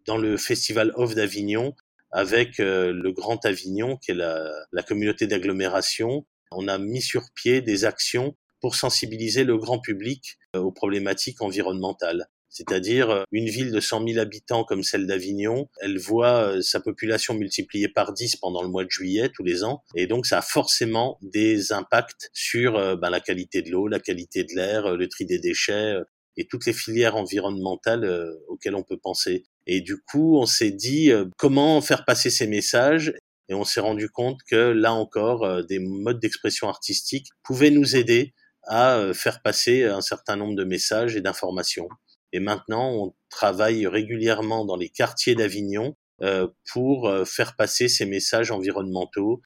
dans 0.05 0.19
le 0.19 0.37
Festival 0.37 0.93
Off 0.97 1.15
d'Avignon, 1.15 1.75
avec 2.13 2.59
le 2.59 3.13
Grand 3.13 3.45
Avignon, 3.45 3.97
qui 3.97 4.11
est 4.11 4.15
la, 4.15 4.51
la 4.73 4.83
communauté 4.83 5.27
d'agglomération, 5.27 6.27
on 6.53 6.69
a 6.69 6.79
mis 6.79 7.03
sur 7.03 7.23
pied 7.35 7.61
des 7.61 7.85
actions 7.85 8.37
pour 8.61 8.75
sensibiliser 8.75 9.45
le 9.45 9.57
grand 9.57 9.81
public 9.81 10.39
euh, 10.55 10.61
aux 10.61 10.73
problématiques 10.73 11.41
environnementales. 11.43 12.27
C'est-à-dire 12.49 13.11
euh, 13.11 13.23
une 13.31 13.49
ville 13.49 13.71
de 13.71 13.81
100 13.81 14.07
000 14.07 14.19
habitants 14.19 14.65
comme 14.65 14.83
celle 14.83 15.07
d'Avignon, 15.07 15.69
elle 15.81 15.99
voit 15.99 16.43
euh, 16.43 16.63
sa 16.63 16.81
population 16.81 17.35
multipliée 17.35 17.89
par 17.89 18.13
10 18.13 18.37
pendant 18.37 18.63
le 18.63 18.69
mois 18.69 18.85
de 18.85 18.91
juillet 18.91 19.31
tous 19.33 19.45
les 19.45 19.65
ans, 19.65 19.83
et 19.95 20.07
donc 20.07 20.27
ça 20.27 20.39
a 20.39 20.43
forcément 20.43 21.19
des 21.23 21.73
impacts 21.73 22.31
sur 22.33 22.73
ben, 22.99 23.11
la 23.11 23.21
qualité 23.21 23.63
de 23.63 23.71
l'eau, 23.71 23.87
la 23.87 24.01
qualité 24.01 24.45
de 24.45 24.55
l'air, 24.55 24.97
le 24.97 25.09
tri 25.09 25.25
des 25.25 25.39
déchets 25.39 25.95
et 26.37 26.47
toutes 26.47 26.67
les 26.67 26.73
filières 26.73 27.17
environnementales 27.17 28.35
auxquelles 28.49 28.75
on 28.75 28.83
peut 28.83 28.99
penser. 28.99 29.45
Et 29.67 29.81
du 29.81 30.01
coup, 30.01 30.39
on 30.39 30.47
s'est 30.47 30.71
dit 30.71 31.13
comment 31.37 31.81
faire 31.81 32.05
passer 32.05 32.31
ces 32.31 32.47
messages 32.47 33.15
et 33.51 33.55
on 33.55 33.65
s'est 33.65 33.81
rendu 33.81 34.09
compte 34.09 34.39
que 34.49 34.55
là 34.55 34.95
encore, 34.95 35.45
euh, 35.45 35.63
des 35.63 35.81
modes 35.81 36.21
d'expression 36.21 36.69
artistique 36.69 37.27
pouvaient 37.43 37.73
nous 37.73 37.97
aider 37.97 38.33
à 38.63 38.95
euh, 38.95 39.13
faire 39.13 39.43
passer 39.43 39.83
un 39.85 40.01
certain 40.01 40.37
nombre 40.37 40.55
de 40.55 40.63
messages 40.63 41.17
et 41.17 41.21
d'informations. 41.21 41.89
Et 42.33 42.39
maintenant, 42.39 42.93
on 42.93 43.15
travaille 43.29 43.89
régulièrement 43.89 44.65
dans 44.65 44.77
les 44.77 44.89
quartiers 44.89 45.35
d'Avignon 45.35 45.97
euh, 46.23 46.47
pour 46.73 47.13
faire 47.27 47.57
passer 47.57 47.89
ces 47.89 48.07
messages 48.07 48.53
environnementaux. 48.53 49.43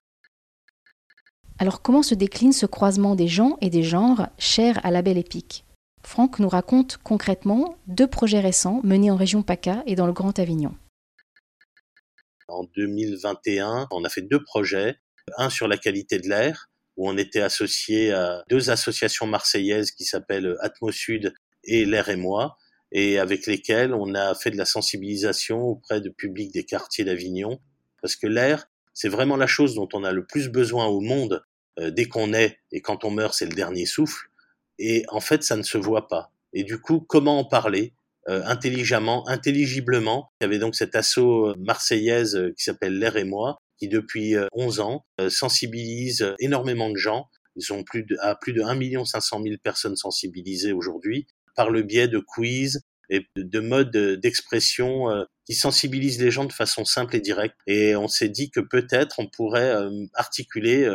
Alors 1.58 1.80
comment 1.80 2.02
se 2.02 2.14
décline 2.14 2.52
ce 2.52 2.66
croisement 2.66 3.14
des 3.14 3.28
gens 3.28 3.56
et 3.62 3.70
des 3.70 3.84
genres 3.84 4.28
chers 4.38 4.84
à 4.84 4.90
la 4.90 5.00
belle 5.00 5.18
épique? 5.18 5.63
Franck 6.06 6.38
nous 6.38 6.48
raconte 6.48 6.98
concrètement 7.02 7.76
deux 7.86 8.06
projets 8.06 8.40
récents 8.40 8.80
menés 8.84 9.10
en 9.10 9.16
région 9.16 9.42
PACA 9.42 9.82
et 9.86 9.94
dans 9.94 10.06
le 10.06 10.12
Grand 10.12 10.38
Avignon. 10.38 10.74
En 12.48 12.64
2021, 12.76 13.88
on 13.90 14.04
a 14.04 14.08
fait 14.08 14.22
deux 14.22 14.42
projets, 14.42 14.96
un 15.38 15.50
sur 15.50 15.66
la 15.66 15.78
qualité 15.78 16.18
de 16.18 16.28
l'air, 16.28 16.68
où 16.96 17.08
on 17.08 17.16
était 17.16 17.40
associé 17.40 18.12
à 18.12 18.44
deux 18.48 18.70
associations 18.70 19.26
marseillaises 19.26 19.90
qui 19.90 20.04
s'appellent 20.04 20.56
Atmosud 20.60 21.32
et 21.64 21.84
L'air 21.84 22.08
et 22.08 22.16
moi, 22.16 22.56
et 22.92 23.18
avec 23.18 23.46
lesquelles 23.46 23.94
on 23.94 24.14
a 24.14 24.34
fait 24.34 24.50
de 24.50 24.56
la 24.56 24.66
sensibilisation 24.66 25.62
auprès 25.62 26.00
de 26.00 26.10
publics 26.10 26.52
des 26.52 26.64
quartiers 26.64 27.04
d'Avignon, 27.04 27.60
parce 28.02 28.14
que 28.14 28.26
l'air, 28.26 28.66
c'est 28.92 29.08
vraiment 29.08 29.36
la 29.36 29.46
chose 29.46 29.74
dont 29.74 29.88
on 29.94 30.04
a 30.04 30.12
le 30.12 30.26
plus 30.26 30.48
besoin 30.48 30.86
au 30.86 31.00
monde 31.00 31.42
euh, 31.80 31.90
dès 31.90 32.04
qu'on 32.04 32.32
est, 32.32 32.58
et 32.70 32.82
quand 32.82 33.04
on 33.04 33.10
meurt, 33.10 33.34
c'est 33.34 33.46
le 33.46 33.54
dernier 33.54 33.86
souffle, 33.86 34.28
et 34.78 35.04
en 35.08 35.20
fait, 35.20 35.42
ça 35.42 35.56
ne 35.56 35.62
se 35.62 35.78
voit 35.78 36.08
pas. 36.08 36.30
Et 36.52 36.64
du 36.64 36.80
coup, 36.80 37.00
comment 37.00 37.38
en 37.38 37.44
parler 37.44 37.94
euh, 38.28 38.42
intelligemment, 38.46 39.28
intelligiblement? 39.28 40.30
Il 40.40 40.44
y 40.44 40.46
avait 40.46 40.58
donc 40.58 40.74
cette 40.74 40.94
asso 40.94 41.18
euh, 41.18 41.54
marseillaise 41.58 42.36
euh, 42.36 42.52
qui 42.56 42.64
s'appelle 42.64 42.98
L'air 42.98 43.16
et 43.16 43.24
moi, 43.24 43.58
qui 43.78 43.88
depuis 43.88 44.36
11 44.52 44.80
ans 44.80 45.04
sensibilise 45.28 46.34
énormément 46.38 46.90
de 46.90 46.96
gens. 46.96 47.26
Ils 47.56 47.64
sont 47.64 47.82
plus 47.82 48.04
de, 48.04 48.16
à 48.20 48.36
plus 48.36 48.52
de 48.52 48.62
1 48.62 49.04
500 49.04 49.42
000 49.42 49.56
personnes 49.62 49.96
sensibilisées 49.96 50.72
aujourd'hui 50.72 51.26
par 51.56 51.70
le 51.70 51.82
biais 51.82 52.06
de 52.06 52.20
quiz 52.20 52.82
et 53.10 53.26
de 53.36 53.60
modes 53.60 53.90
d'expression 53.90 55.06
qui 55.44 55.54
sensibilisent 55.54 56.22
les 56.22 56.30
gens 56.30 56.44
de 56.44 56.52
façon 56.52 56.84
simple 56.84 57.16
et 57.16 57.20
directe. 57.20 57.56
Et 57.66 57.96
on 57.96 58.06
s'est 58.06 58.28
dit 58.28 58.50
que 58.50 58.60
peut-être 58.60 59.18
on 59.18 59.26
pourrait 59.26 59.74
articuler 60.14 60.88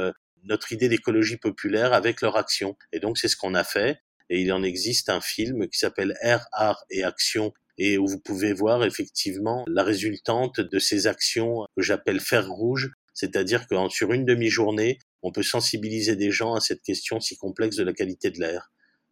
notre 0.43 0.71
idée 0.71 0.89
d'écologie 0.89 1.37
populaire 1.37 1.93
avec 1.93 2.21
leur 2.21 2.37
action. 2.37 2.77
Et 2.91 2.99
donc 2.99 3.17
c'est 3.17 3.27
ce 3.27 3.35
qu'on 3.35 3.53
a 3.53 3.63
fait 3.63 3.99
et 4.29 4.41
il 4.41 4.53
en 4.53 4.63
existe 4.63 5.09
un 5.09 5.21
film 5.21 5.67
qui 5.67 5.79
s'appelle 5.79 6.15
Air, 6.21 6.47
Art 6.51 6.83
et 6.89 7.03
Action 7.03 7.53
et 7.77 7.97
où 7.97 8.07
vous 8.07 8.19
pouvez 8.19 8.53
voir 8.53 8.83
effectivement 8.83 9.63
la 9.67 9.83
résultante 9.83 10.59
de 10.59 10.79
ces 10.79 11.07
actions 11.07 11.65
que 11.75 11.81
j'appelle 11.81 12.19
fer 12.19 12.47
rouge, 12.47 12.91
c'est-à-dire 13.13 13.67
que 13.67 13.75
sur 13.89 14.13
une 14.13 14.25
demi-journée, 14.25 14.99
on 15.23 15.31
peut 15.31 15.43
sensibiliser 15.43 16.15
des 16.15 16.31
gens 16.31 16.55
à 16.55 16.59
cette 16.59 16.81
question 16.81 17.19
si 17.19 17.37
complexe 17.37 17.77
de 17.77 17.83
la 17.83 17.93
qualité 17.93 18.31
de 18.31 18.39
l'air. 18.39 18.71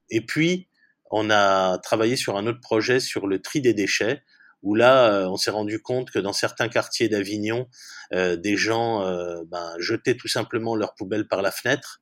Et 0.10 0.22
puis, 0.22 0.68
on 1.10 1.30
a 1.30 1.78
travaillé 1.80 2.18
sur 2.18 2.38
un 2.38 2.46
autre 2.46 2.60
projet 2.60 3.00
sur 3.00 3.28
le 3.28 3.42
tri 3.42 3.62
des 3.62 3.74
déchets, 3.74 4.22
où 4.68 4.76
là, 4.76 5.14
euh, 5.14 5.30
on 5.30 5.38
s'est 5.38 5.52
rendu 5.52 5.82
compte 5.82 6.12
que 6.12 6.20
dans 6.20 6.34
certains 6.34 6.68
quartiers 6.68 7.08
d'Avignon, 7.08 7.70
euh, 8.14 8.36
des 8.36 8.58
gens 8.58 9.02
euh, 9.06 9.42
ben, 9.48 9.74
jetaient 9.80 10.18
tout 10.18 10.28
simplement 10.28 10.76
leurs 10.76 10.94
poubelles 10.94 11.26
par 11.26 11.42
la 11.42 11.52
fenêtre, 11.52 12.02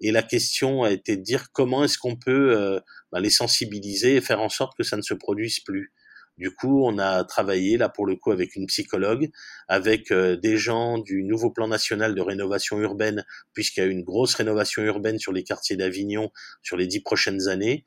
et 0.00 0.12
la 0.12 0.22
question 0.22 0.84
a 0.84 0.92
été 0.92 1.16
de 1.16 1.22
dire 1.22 1.50
comment 1.52 1.82
est-ce 1.82 1.98
qu'on 1.98 2.14
peut 2.14 2.80
bah, 3.10 3.20
les 3.20 3.30
sensibiliser 3.30 4.16
et 4.16 4.20
faire 4.20 4.40
en 4.40 4.48
sorte 4.48 4.76
que 4.76 4.82
ça 4.82 4.96
ne 4.96 5.02
se 5.02 5.14
produise 5.14 5.60
plus. 5.60 5.92
Du 6.36 6.52
coup, 6.52 6.84
on 6.84 6.98
a 6.98 7.22
travaillé 7.24 7.76
là 7.78 7.88
pour 7.88 8.04
le 8.04 8.16
coup 8.16 8.32
avec 8.32 8.56
une 8.56 8.66
psychologue, 8.66 9.30
avec 9.68 10.12
des 10.12 10.56
gens 10.56 10.98
du 10.98 11.22
nouveau 11.22 11.52
plan 11.52 11.68
national 11.68 12.16
de 12.16 12.20
rénovation 12.20 12.80
urbaine, 12.80 13.24
puisqu'il 13.52 13.80
y 13.80 13.82
a 13.84 13.86
une 13.86 14.02
grosse 14.02 14.34
rénovation 14.34 14.82
urbaine 14.82 15.20
sur 15.20 15.32
les 15.32 15.44
quartiers 15.44 15.76
d'Avignon 15.76 16.30
sur 16.62 16.76
les 16.76 16.88
dix 16.88 17.00
prochaines 17.00 17.46
années. 17.46 17.84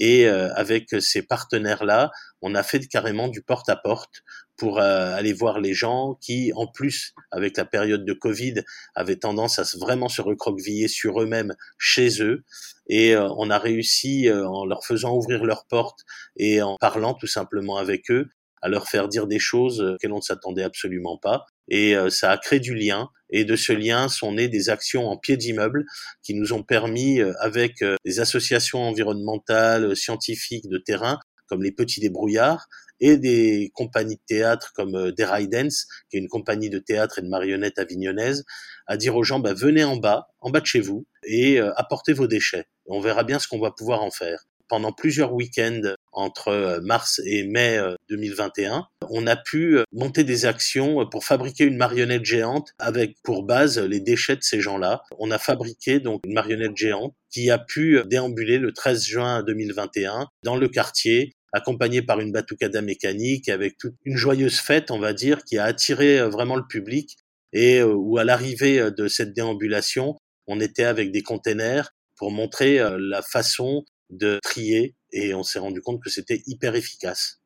Et 0.00 0.28
euh, 0.28 0.52
avec 0.54 0.94
ces 1.00 1.22
partenaires-là, 1.22 2.10
on 2.40 2.54
a 2.54 2.62
fait 2.62 2.86
carrément 2.86 3.26
du 3.26 3.42
porte-à-porte 3.42 4.22
pour 4.56 4.78
euh, 4.78 5.14
aller 5.14 5.32
voir 5.32 5.60
les 5.60 5.74
gens 5.74 6.16
qui, 6.20 6.52
en 6.54 6.68
plus, 6.68 7.14
avec 7.32 7.56
la 7.56 7.64
période 7.64 8.04
de 8.04 8.12
Covid, 8.12 8.62
avaient 8.94 9.16
tendance 9.16 9.58
à 9.58 9.64
vraiment 9.78 10.08
se 10.08 10.22
recroqueviller 10.22 10.86
sur 10.86 11.20
eux-mêmes 11.20 11.54
chez 11.78 12.22
eux. 12.22 12.44
Et 12.88 13.14
euh, 13.14 13.28
on 13.36 13.50
a 13.50 13.58
réussi, 13.58 14.30
en 14.30 14.64
leur 14.64 14.84
faisant 14.84 15.16
ouvrir 15.16 15.44
leurs 15.44 15.66
portes 15.66 16.00
et 16.36 16.62
en 16.62 16.76
parlant 16.80 17.14
tout 17.14 17.26
simplement 17.26 17.76
avec 17.76 18.10
eux, 18.10 18.28
à 18.62 18.68
leur 18.68 18.88
faire 18.88 19.08
dire 19.08 19.26
des 19.26 19.38
choses 19.38 19.80
auxquelles 19.80 20.12
on 20.12 20.16
ne 20.16 20.22
s'attendait 20.22 20.62
absolument 20.62 21.18
pas. 21.18 21.46
Et 21.68 21.94
ça 22.10 22.30
a 22.30 22.38
créé 22.38 22.60
du 22.60 22.74
lien. 22.74 23.08
Et 23.30 23.44
de 23.44 23.56
ce 23.56 23.72
lien 23.72 24.08
sont 24.08 24.32
nées 24.32 24.48
des 24.48 24.70
actions 24.70 25.06
en 25.06 25.18
pied 25.18 25.36
d'immeuble 25.36 25.84
qui 26.22 26.34
nous 26.34 26.52
ont 26.54 26.62
permis, 26.62 27.20
avec 27.40 27.84
des 28.04 28.20
associations 28.20 28.80
environnementales, 28.80 29.94
scientifiques 29.94 30.68
de 30.68 30.78
terrain, 30.78 31.18
comme 31.48 31.62
les 31.62 31.72
Petits 31.72 32.00
Débrouillards, 32.00 32.68
et 33.00 33.16
des 33.16 33.70
compagnies 33.74 34.16
de 34.16 34.22
théâtre 34.26 34.72
comme 34.74 34.94
euh, 34.96 35.12
Dance, 35.12 35.86
qui 36.10 36.16
est 36.16 36.20
une 36.20 36.28
compagnie 36.28 36.70
de 36.70 36.78
théâtre 36.78 37.18
et 37.18 37.22
de 37.22 37.28
marionnettes 37.28 37.78
avignonnaise, 37.78 38.44
à 38.86 38.96
dire 38.96 39.16
aux 39.16 39.22
gens, 39.22 39.38
bah, 39.38 39.54
venez 39.54 39.84
en 39.84 39.96
bas, 39.96 40.28
en 40.40 40.50
bas 40.50 40.60
de 40.60 40.66
chez 40.66 40.80
vous, 40.80 41.06
et 41.24 41.60
euh, 41.60 41.72
apportez 41.76 42.12
vos 42.12 42.26
déchets. 42.26 42.66
On 42.86 43.00
verra 43.00 43.24
bien 43.24 43.38
ce 43.38 43.48
qu'on 43.48 43.60
va 43.60 43.70
pouvoir 43.70 44.02
en 44.02 44.10
faire. 44.10 44.47
Pendant 44.68 44.92
plusieurs 44.92 45.32
week-ends 45.32 45.94
entre 46.12 46.48
euh, 46.48 46.80
mars 46.80 47.20
et 47.24 47.44
mai 47.44 47.80
2021, 48.10 48.86
on 49.10 49.26
a 49.26 49.36
pu 49.36 49.78
monter 49.92 50.24
des 50.24 50.46
actions 50.46 51.06
pour 51.10 51.24
fabriquer 51.24 51.64
une 51.64 51.76
marionnette 51.76 52.24
géante 52.24 52.70
avec 52.78 53.16
pour 53.22 53.44
base 53.44 53.78
les 53.78 54.00
déchets 54.00 54.36
de 54.36 54.42
ces 54.42 54.60
gens-là. 54.60 55.02
On 55.18 55.30
a 55.30 55.38
fabriqué 55.38 56.00
donc 56.00 56.20
une 56.26 56.34
marionnette 56.34 56.76
géante 56.76 57.14
qui 57.30 57.50
a 57.50 57.58
pu 57.58 58.00
déambuler 58.06 58.58
le 58.58 58.72
13 58.72 59.04
juin 59.04 59.42
2021 59.42 60.28
dans 60.44 60.56
le 60.56 60.68
quartier 60.68 61.32
accompagné 61.52 62.02
par 62.02 62.20
une 62.20 62.32
batucada 62.32 62.82
mécanique, 62.82 63.48
avec 63.48 63.78
toute 63.78 63.94
une 64.04 64.16
joyeuse 64.16 64.58
fête, 64.58 64.90
on 64.90 64.98
va 64.98 65.12
dire, 65.12 65.44
qui 65.44 65.58
a 65.58 65.64
attiré 65.64 66.20
euh, 66.20 66.28
vraiment 66.28 66.56
le 66.56 66.66
public 66.66 67.16
et 67.52 67.78
euh, 67.78 67.94
où 67.94 68.18
à 68.18 68.24
l'arrivée 68.24 68.80
euh, 68.80 68.90
de 68.90 69.08
cette 69.08 69.32
déambulation, 69.32 70.16
on 70.46 70.60
était 70.60 70.84
avec 70.84 71.10
des 71.10 71.22
containers 71.22 71.90
pour 72.16 72.32
montrer 72.32 72.80
la 72.98 73.22
façon 73.22 73.84
de 74.10 74.38
trier 74.42 74.94
et 75.12 75.34
on 75.34 75.42
s'est 75.42 75.58
rendu 75.58 75.80
compte 75.80 76.02
que 76.02 76.10
c'était 76.10 76.42
hyper 76.46 76.74
efficace. 76.74 77.40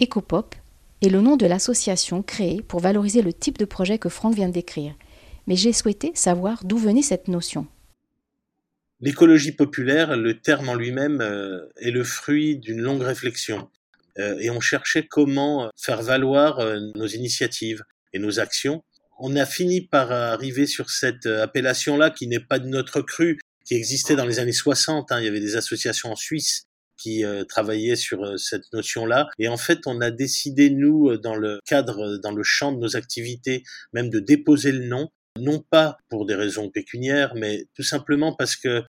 Ecopop 0.00 0.54
est 1.02 1.08
le 1.08 1.20
nom 1.20 1.36
de 1.36 1.46
l'association 1.46 2.22
créée 2.22 2.62
pour 2.62 2.80
valoriser 2.80 3.22
le 3.22 3.32
type 3.32 3.58
de 3.58 3.64
projet 3.64 3.98
que 3.98 4.08
Franck 4.08 4.34
vient 4.34 4.48
de 4.48 4.54
décrire. 4.54 4.94
Mais 5.46 5.56
j'ai 5.56 5.72
souhaité 5.72 6.12
savoir 6.14 6.64
d'où 6.64 6.78
venait 6.78 7.02
cette 7.02 7.28
notion. 7.28 7.66
L'écologie 9.00 9.52
populaire, 9.52 10.16
le 10.16 10.38
terme 10.40 10.68
en 10.68 10.74
lui-même, 10.74 11.22
euh, 11.22 11.66
est 11.76 11.90
le 11.90 12.04
fruit 12.04 12.58
d'une 12.58 12.80
longue 12.80 13.02
réflexion. 13.02 13.70
Euh, 14.18 14.36
et 14.40 14.50
on 14.50 14.60
cherchait 14.60 15.06
comment 15.06 15.70
faire 15.76 16.02
valoir 16.02 16.58
euh, 16.58 16.80
nos 16.94 17.06
initiatives 17.06 17.82
et 18.12 18.18
nos 18.18 18.40
actions. 18.40 18.84
On 19.18 19.36
a 19.36 19.46
fini 19.46 19.80
par 19.86 20.12
arriver 20.12 20.66
sur 20.66 20.90
cette 20.90 21.26
appellation-là 21.26 22.10
qui 22.10 22.26
n'est 22.26 22.40
pas 22.40 22.58
de 22.58 22.68
notre 22.68 23.00
cru, 23.00 23.38
qui 23.70 23.76
existait 23.76 24.16
dans 24.16 24.26
les 24.26 24.40
années 24.40 24.50
60. 24.50 25.12
Hein. 25.12 25.20
Il 25.20 25.24
y 25.26 25.28
avait 25.28 25.38
des 25.38 25.54
associations 25.54 26.10
en 26.10 26.16
Suisse 26.16 26.64
qui 26.98 27.22
travaillaient 27.48 27.94
sur 27.94 28.36
cette 28.36 28.64
notion-là. 28.72 29.28
Et 29.38 29.46
en 29.46 29.56
fait, 29.56 29.86
on 29.86 30.00
a 30.00 30.10
décidé, 30.10 30.70
nous, 30.70 31.16
dans 31.18 31.36
le 31.36 31.60
cadre, 31.64 32.18
dans 32.18 32.32
le 32.32 32.42
champ 32.42 32.72
de 32.72 32.78
nos 32.78 32.96
activités, 32.96 33.62
même 33.92 34.10
de 34.10 34.18
déposer 34.18 34.72
le 34.72 34.86
nom 34.86 35.08
non 35.38 35.64
pas 35.70 35.98
pour 36.08 36.26
des 36.26 36.34
raisons 36.34 36.68
pécuniaires, 36.68 37.36
mais 37.36 37.66
tout 37.76 37.84
simplement 37.84 38.34
parce 38.34 38.56
que 38.56 38.82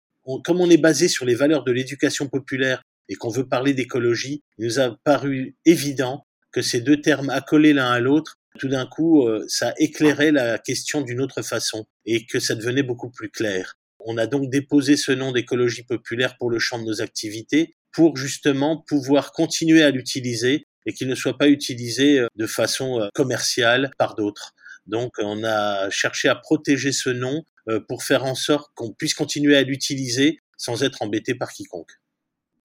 comme 0.44 0.62
on 0.62 0.70
est 0.70 0.78
basé 0.78 1.08
sur 1.08 1.26
les 1.26 1.34
valeurs 1.34 1.62
de 1.62 1.72
l'éducation 1.72 2.28
populaire 2.28 2.80
et 3.10 3.16
qu'on 3.16 3.28
veut 3.28 3.46
parler 3.46 3.74
d'écologie, 3.74 4.42
il 4.56 4.64
nous 4.64 4.80
a 4.80 4.96
paru 5.04 5.56
évident 5.66 6.24
que 6.52 6.62
ces 6.62 6.80
deux 6.80 7.02
termes 7.02 7.28
accolés 7.28 7.74
l'un 7.74 7.90
à 7.90 8.00
l'autre, 8.00 8.36
tout 8.58 8.68
d'un 8.68 8.86
coup, 8.86 9.28
euh, 9.28 9.44
ça 9.46 9.74
éclairait 9.76 10.32
la 10.32 10.58
question 10.58 11.02
d'une 11.02 11.20
autre 11.20 11.42
façon 11.42 11.86
et 12.06 12.24
que 12.24 12.40
ça 12.40 12.54
devenait 12.54 12.82
beaucoup 12.82 13.10
plus 13.10 13.30
clair. 13.30 13.76
On 14.06 14.18
a 14.18 14.26
donc 14.26 14.50
déposé 14.50 14.96
ce 14.96 15.12
nom 15.12 15.32
d'écologie 15.32 15.82
populaire 15.82 16.36
pour 16.38 16.50
le 16.50 16.58
champ 16.58 16.78
de 16.78 16.84
nos 16.84 17.00
activités 17.02 17.74
pour 17.92 18.16
justement 18.16 18.84
pouvoir 18.86 19.32
continuer 19.32 19.82
à 19.82 19.90
l'utiliser 19.90 20.66
et 20.86 20.92
qu'il 20.92 21.08
ne 21.08 21.14
soit 21.14 21.36
pas 21.36 21.48
utilisé 21.48 22.20
euh, 22.20 22.26
de 22.36 22.46
façon 22.46 23.00
euh, 23.00 23.08
commerciale 23.14 23.90
par 23.98 24.14
d'autres. 24.14 24.52
Donc 24.86 25.12
on 25.18 25.44
a 25.44 25.90
cherché 25.90 26.28
à 26.28 26.34
protéger 26.34 26.92
ce 26.92 27.10
nom 27.10 27.44
euh, 27.68 27.80
pour 27.80 28.02
faire 28.02 28.24
en 28.24 28.34
sorte 28.34 28.70
qu'on 28.74 28.92
puisse 28.92 29.14
continuer 29.14 29.56
à 29.56 29.62
l'utiliser 29.62 30.40
sans 30.56 30.82
être 30.82 31.02
embêté 31.02 31.34
par 31.34 31.52
quiconque. 31.52 31.92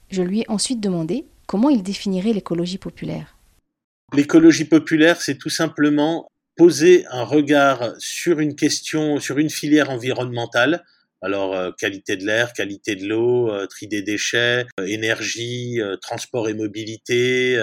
Je 0.09 0.21
lui 0.21 0.41
ai 0.41 0.45
ensuite 0.49 0.79
demandé 0.79 1.25
comment 1.47 1.69
il 1.69 1.83
définirait 1.83 2.33
l'écologie 2.33 2.77
populaire. 2.77 3.37
L'écologie 4.13 4.65
populaire, 4.65 5.21
c'est 5.21 5.37
tout 5.37 5.49
simplement 5.49 6.31
poser 6.55 7.05
un 7.07 7.23
regard 7.23 7.93
sur 7.97 8.39
une 8.39 8.55
question, 8.55 9.19
sur 9.19 9.39
une 9.39 9.49
filière 9.49 9.89
environnementale, 9.89 10.85
alors 11.25 11.55
euh, 11.55 11.71
qualité 11.71 12.15
de 12.15 12.25
l'air, 12.25 12.53
qualité 12.53 12.95
de 12.95 13.07
l'eau, 13.07 13.51
euh, 13.51 13.67
tri 13.67 13.87
des 13.87 14.01
déchets, 14.01 14.65
énergie, 14.85 15.79
transport 16.01 16.47
et 16.49 16.53
mobilité, 16.53 17.59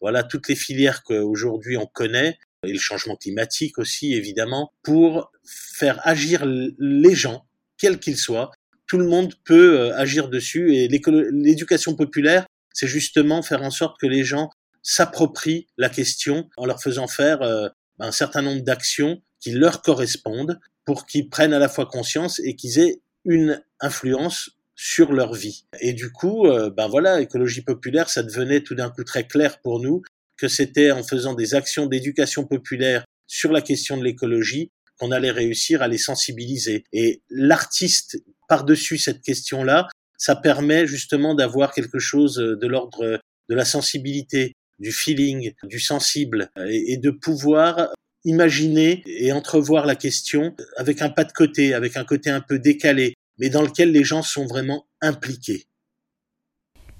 voilà 0.00 0.22
toutes 0.22 0.48
les 0.48 0.56
filières 0.56 1.02
qu'aujourd'hui 1.02 1.76
on 1.76 1.86
connaît 1.86 2.38
et 2.64 2.72
le 2.72 2.78
changement 2.78 3.16
climatique 3.16 3.78
aussi, 3.78 4.14
évidemment, 4.14 4.72
pour 4.82 5.32
faire 5.44 6.00
agir 6.06 6.44
les 6.46 7.14
gens, 7.14 7.44
quels 7.78 7.98
qu'ils 7.98 8.16
soient. 8.16 8.50
Tout 8.86 8.98
le 8.98 9.06
monde 9.06 9.34
peut 9.44 9.80
euh, 9.80 9.96
agir 9.96 10.28
dessus 10.28 10.74
et 10.76 10.88
l'éducation 10.88 11.96
populaire, 11.96 12.46
c'est 12.72 12.86
justement 12.86 13.42
faire 13.42 13.62
en 13.62 13.70
sorte 13.70 13.98
que 14.00 14.06
les 14.06 14.24
gens 14.24 14.50
s'approprient 14.82 15.66
la 15.76 15.88
question 15.88 16.48
en 16.56 16.66
leur 16.66 16.80
faisant 16.82 17.08
faire 17.08 17.42
euh, 17.42 17.68
un 17.98 18.12
certain 18.12 18.42
nombre 18.42 18.62
d'actions 18.62 19.22
qui 19.40 19.52
leur 19.52 19.82
correspondent 19.82 20.58
pour 20.84 21.06
qu'ils 21.06 21.28
prennent 21.28 21.52
à 21.52 21.58
la 21.58 21.68
fois 21.68 21.86
conscience 21.86 22.40
et 22.40 22.56
qu'ils 22.56 22.78
aient 22.78 23.00
une 23.24 23.62
influence 23.80 24.50
sur 24.74 25.12
leur 25.12 25.34
vie. 25.34 25.66
Et 25.80 25.92
du 25.92 26.10
coup, 26.10 26.46
euh, 26.46 26.70
ben 26.70 26.88
voilà, 26.88 27.20
écologie 27.20 27.62
populaire, 27.62 28.08
ça 28.08 28.22
devenait 28.22 28.62
tout 28.62 28.74
d'un 28.74 28.90
coup 28.90 29.04
très 29.04 29.26
clair 29.26 29.60
pour 29.60 29.80
nous 29.80 30.02
que 30.36 30.48
c'était 30.48 30.90
en 30.90 31.02
faisant 31.02 31.34
des 31.34 31.54
actions 31.54 31.86
d'éducation 31.86 32.44
populaire 32.46 33.04
sur 33.26 33.52
la 33.52 33.60
question 33.60 33.96
de 33.96 34.04
l'écologie 34.04 34.70
qu'on 34.98 35.12
allait 35.12 35.30
réussir 35.30 35.82
à 35.82 35.88
les 35.88 35.98
sensibiliser. 35.98 36.84
Et 36.92 37.22
l'artiste, 37.30 38.22
par-dessus 38.48 38.98
cette 38.98 39.22
question-là, 39.22 39.88
ça 40.18 40.36
permet 40.36 40.86
justement 40.86 41.34
d'avoir 41.34 41.72
quelque 41.72 41.98
chose 41.98 42.36
de 42.36 42.66
l'ordre 42.66 43.20
de 43.48 43.54
la 43.54 43.64
sensibilité, 43.64 44.52
du 44.78 44.92
feeling, 44.92 45.52
du 45.64 45.80
sensible, 45.80 46.50
et, 46.68 46.96
de 46.96 47.10
pouvoir 47.10 47.88
imaginer 48.24 49.02
et 49.06 49.32
entrevoir 49.32 49.86
la 49.86 49.96
question 49.96 50.54
avec 50.76 51.02
un 51.02 51.10
pas 51.10 51.24
de 51.24 51.32
côté, 51.32 51.74
avec 51.74 51.96
un 51.96 52.04
côté 52.04 52.30
un 52.30 52.40
peu 52.40 52.58
décalé, 52.58 53.14
mais 53.38 53.48
dans 53.48 53.62
lequel 53.62 53.92
les 53.92 54.04
gens 54.04 54.22
sont 54.22 54.46
vraiment 54.46 54.86
impliqués. 55.00 55.66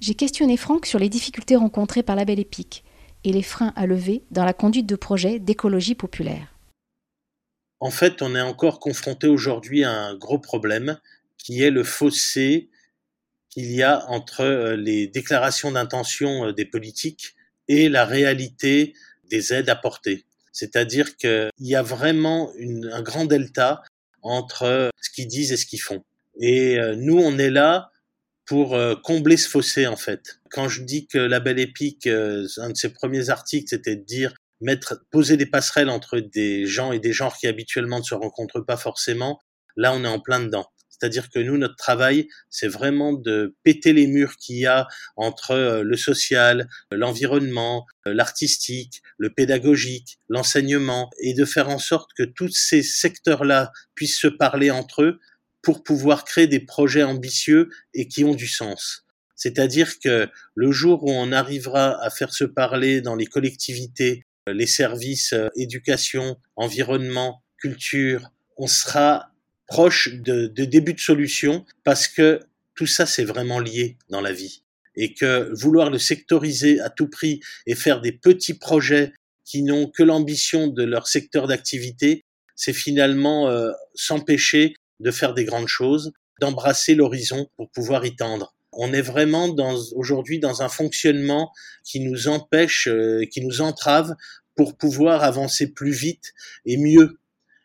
J'ai 0.00 0.14
questionné 0.14 0.56
Franck 0.56 0.86
sur 0.86 0.98
les 0.98 1.08
difficultés 1.08 1.54
rencontrées 1.54 2.02
par 2.02 2.16
la 2.16 2.24
Belle 2.24 2.40
Épique 2.40 2.82
et 3.24 3.32
les 3.32 3.42
freins 3.42 3.72
à 3.76 3.86
lever 3.86 4.24
dans 4.30 4.44
la 4.44 4.52
conduite 4.52 4.86
de 4.86 4.96
projets 4.96 5.38
d'écologie 5.38 5.94
populaire. 5.94 6.48
En 7.78 7.90
fait, 7.90 8.22
on 8.22 8.34
est 8.34 8.40
encore 8.40 8.80
confronté 8.80 9.26
aujourd'hui 9.26 9.84
à 9.84 9.92
un 9.92 10.16
gros 10.16 10.38
problème 10.38 10.98
qui 11.38 11.62
est 11.62 11.70
le 11.70 11.84
fossé 11.84 12.70
qu'il 13.48 13.70
y 13.70 13.82
a 13.82 14.08
entre 14.08 14.40
euh, 14.40 14.76
les 14.76 15.06
déclarations 15.06 15.72
d'intention 15.72 16.46
euh, 16.46 16.52
des 16.52 16.64
politiques 16.64 17.34
et 17.68 17.88
la 17.88 18.04
réalité 18.04 18.94
des 19.24 19.52
aides 19.52 19.68
apportées. 19.68 20.24
C'est-à-dire 20.52 21.16
qu'il 21.16 21.50
y 21.60 21.74
a 21.74 21.82
vraiment 21.82 22.52
un 22.92 23.02
grand 23.02 23.24
delta 23.24 23.82
entre 24.22 24.62
euh, 24.64 24.88
ce 25.00 25.10
qu'ils 25.10 25.28
disent 25.28 25.52
et 25.52 25.56
ce 25.56 25.66
qu'ils 25.66 25.80
font. 25.80 26.04
Et 26.40 26.78
nous, 26.96 27.18
on 27.18 27.38
est 27.38 27.50
là 27.50 27.90
pour 28.46 28.78
combler 29.02 29.36
ce 29.36 29.46
fossé 29.46 29.86
en 29.86 29.96
fait. 29.96 30.40
Quand 30.50 30.66
je 30.66 30.80
dis 30.80 31.06
que 31.06 31.18
la 31.18 31.40
Belle 31.40 31.58
Épique, 31.58 32.06
un 32.06 32.70
de 32.70 32.74
ses 32.74 32.90
premiers 32.90 33.28
articles, 33.28 33.68
c'était 33.68 33.96
de 33.96 34.02
dire 34.02 34.34
mettre, 34.62 35.04
poser 35.10 35.36
des 35.36 35.44
passerelles 35.44 35.90
entre 35.90 36.20
des 36.20 36.64
gens 36.64 36.92
et 36.92 37.00
des 37.00 37.12
genres 37.12 37.36
qui 37.36 37.46
habituellement 37.48 37.98
ne 37.98 38.04
se 38.04 38.14
rencontrent 38.14 38.64
pas 38.64 38.78
forcément, 38.78 39.40
là 39.76 39.92
on 39.92 40.04
est 40.04 40.08
en 40.08 40.20
plein 40.20 40.40
dedans. 40.40 40.72
C'est-à-dire 41.02 41.30
que 41.30 41.40
nous, 41.40 41.58
notre 41.58 41.74
travail, 41.74 42.28
c'est 42.48 42.68
vraiment 42.68 43.12
de 43.12 43.56
péter 43.64 43.92
les 43.92 44.06
murs 44.06 44.36
qu'il 44.36 44.58
y 44.58 44.66
a 44.66 44.86
entre 45.16 45.50
euh, 45.50 45.82
le 45.82 45.96
social, 45.96 46.68
l'environnement, 46.92 47.78
euh, 47.80 47.91
l'artistique, 48.06 49.02
le 49.18 49.32
pédagogique, 49.32 50.18
l'enseignement, 50.28 51.10
et 51.20 51.34
de 51.34 51.44
faire 51.44 51.68
en 51.68 51.78
sorte 51.78 52.10
que 52.16 52.22
tous 52.22 52.52
ces 52.52 52.82
secteurs-là 52.82 53.72
puissent 53.94 54.18
se 54.18 54.28
parler 54.28 54.70
entre 54.70 55.02
eux 55.02 55.20
pour 55.62 55.84
pouvoir 55.84 56.24
créer 56.24 56.46
des 56.46 56.60
projets 56.60 57.04
ambitieux 57.04 57.68
et 57.94 58.08
qui 58.08 58.24
ont 58.24 58.34
du 58.34 58.48
sens. 58.48 59.04
C'est-à-dire 59.36 59.98
que 59.98 60.28
le 60.54 60.72
jour 60.72 61.04
où 61.04 61.10
on 61.10 61.32
arrivera 61.32 62.00
à 62.02 62.10
faire 62.10 62.32
se 62.32 62.44
parler 62.44 63.00
dans 63.00 63.16
les 63.16 63.26
collectivités, 63.26 64.24
euh, 64.48 64.52
les 64.52 64.66
services 64.66 65.34
éducation, 65.56 66.36
environnement, 66.56 67.42
culture, 67.58 68.30
on 68.56 68.66
sera 68.66 69.30
proche 69.66 70.14
de, 70.14 70.48
de 70.48 70.64
début 70.64 70.94
de 70.94 71.00
solution 71.00 71.64
parce 71.84 72.08
que 72.08 72.40
tout 72.74 72.86
ça 72.86 73.06
c'est 73.06 73.24
vraiment 73.24 73.58
lié 73.58 73.96
dans 74.10 74.20
la 74.20 74.32
vie 74.32 74.61
et 74.96 75.14
que 75.14 75.50
vouloir 75.54 75.90
le 75.90 75.98
sectoriser 75.98 76.80
à 76.80 76.90
tout 76.90 77.08
prix 77.08 77.40
et 77.66 77.74
faire 77.74 78.00
des 78.00 78.12
petits 78.12 78.54
projets 78.54 79.12
qui 79.44 79.62
n'ont 79.62 79.88
que 79.88 80.02
l'ambition 80.02 80.68
de 80.68 80.84
leur 80.84 81.08
secteur 81.08 81.46
d'activité, 81.46 82.24
c'est 82.54 82.72
finalement 82.72 83.48
euh, 83.48 83.70
s'empêcher 83.94 84.74
de 85.00 85.10
faire 85.10 85.34
des 85.34 85.44
grandes 85.44 85.68
choses, 85.68 86.12
d'embrasser 86.40 86.94
l'horizon 86.94 87.48
pour 87.56 87.70
pouvoir 87.70 88.04
y 88.06 88.14
tendre. 88.14 88.54
On 88.72 88.92
est 88.92 89.02
vraiment 89.02 89.48
dans 89.48 89.76
aujourd'hui 89.94 90.38
dans 90.38 90.62
un 90.62 90.68
fonctionnement 90.68 91.52
qui 91.84 92.00
nous 92.00 92.28
empêche, 92.28 92.88
euh, 92.88 93.24
qui 93.30 93.42
nous 93.42 93.60
entrave 93.60 94.14
pour 94.54 94.76
pouvoir 94.76 95.24
avancer 95.24 95.72
plus 95.72 95.92
vite 95.92 96.32
et 96.64 96.76
mieux. 96.76 97.18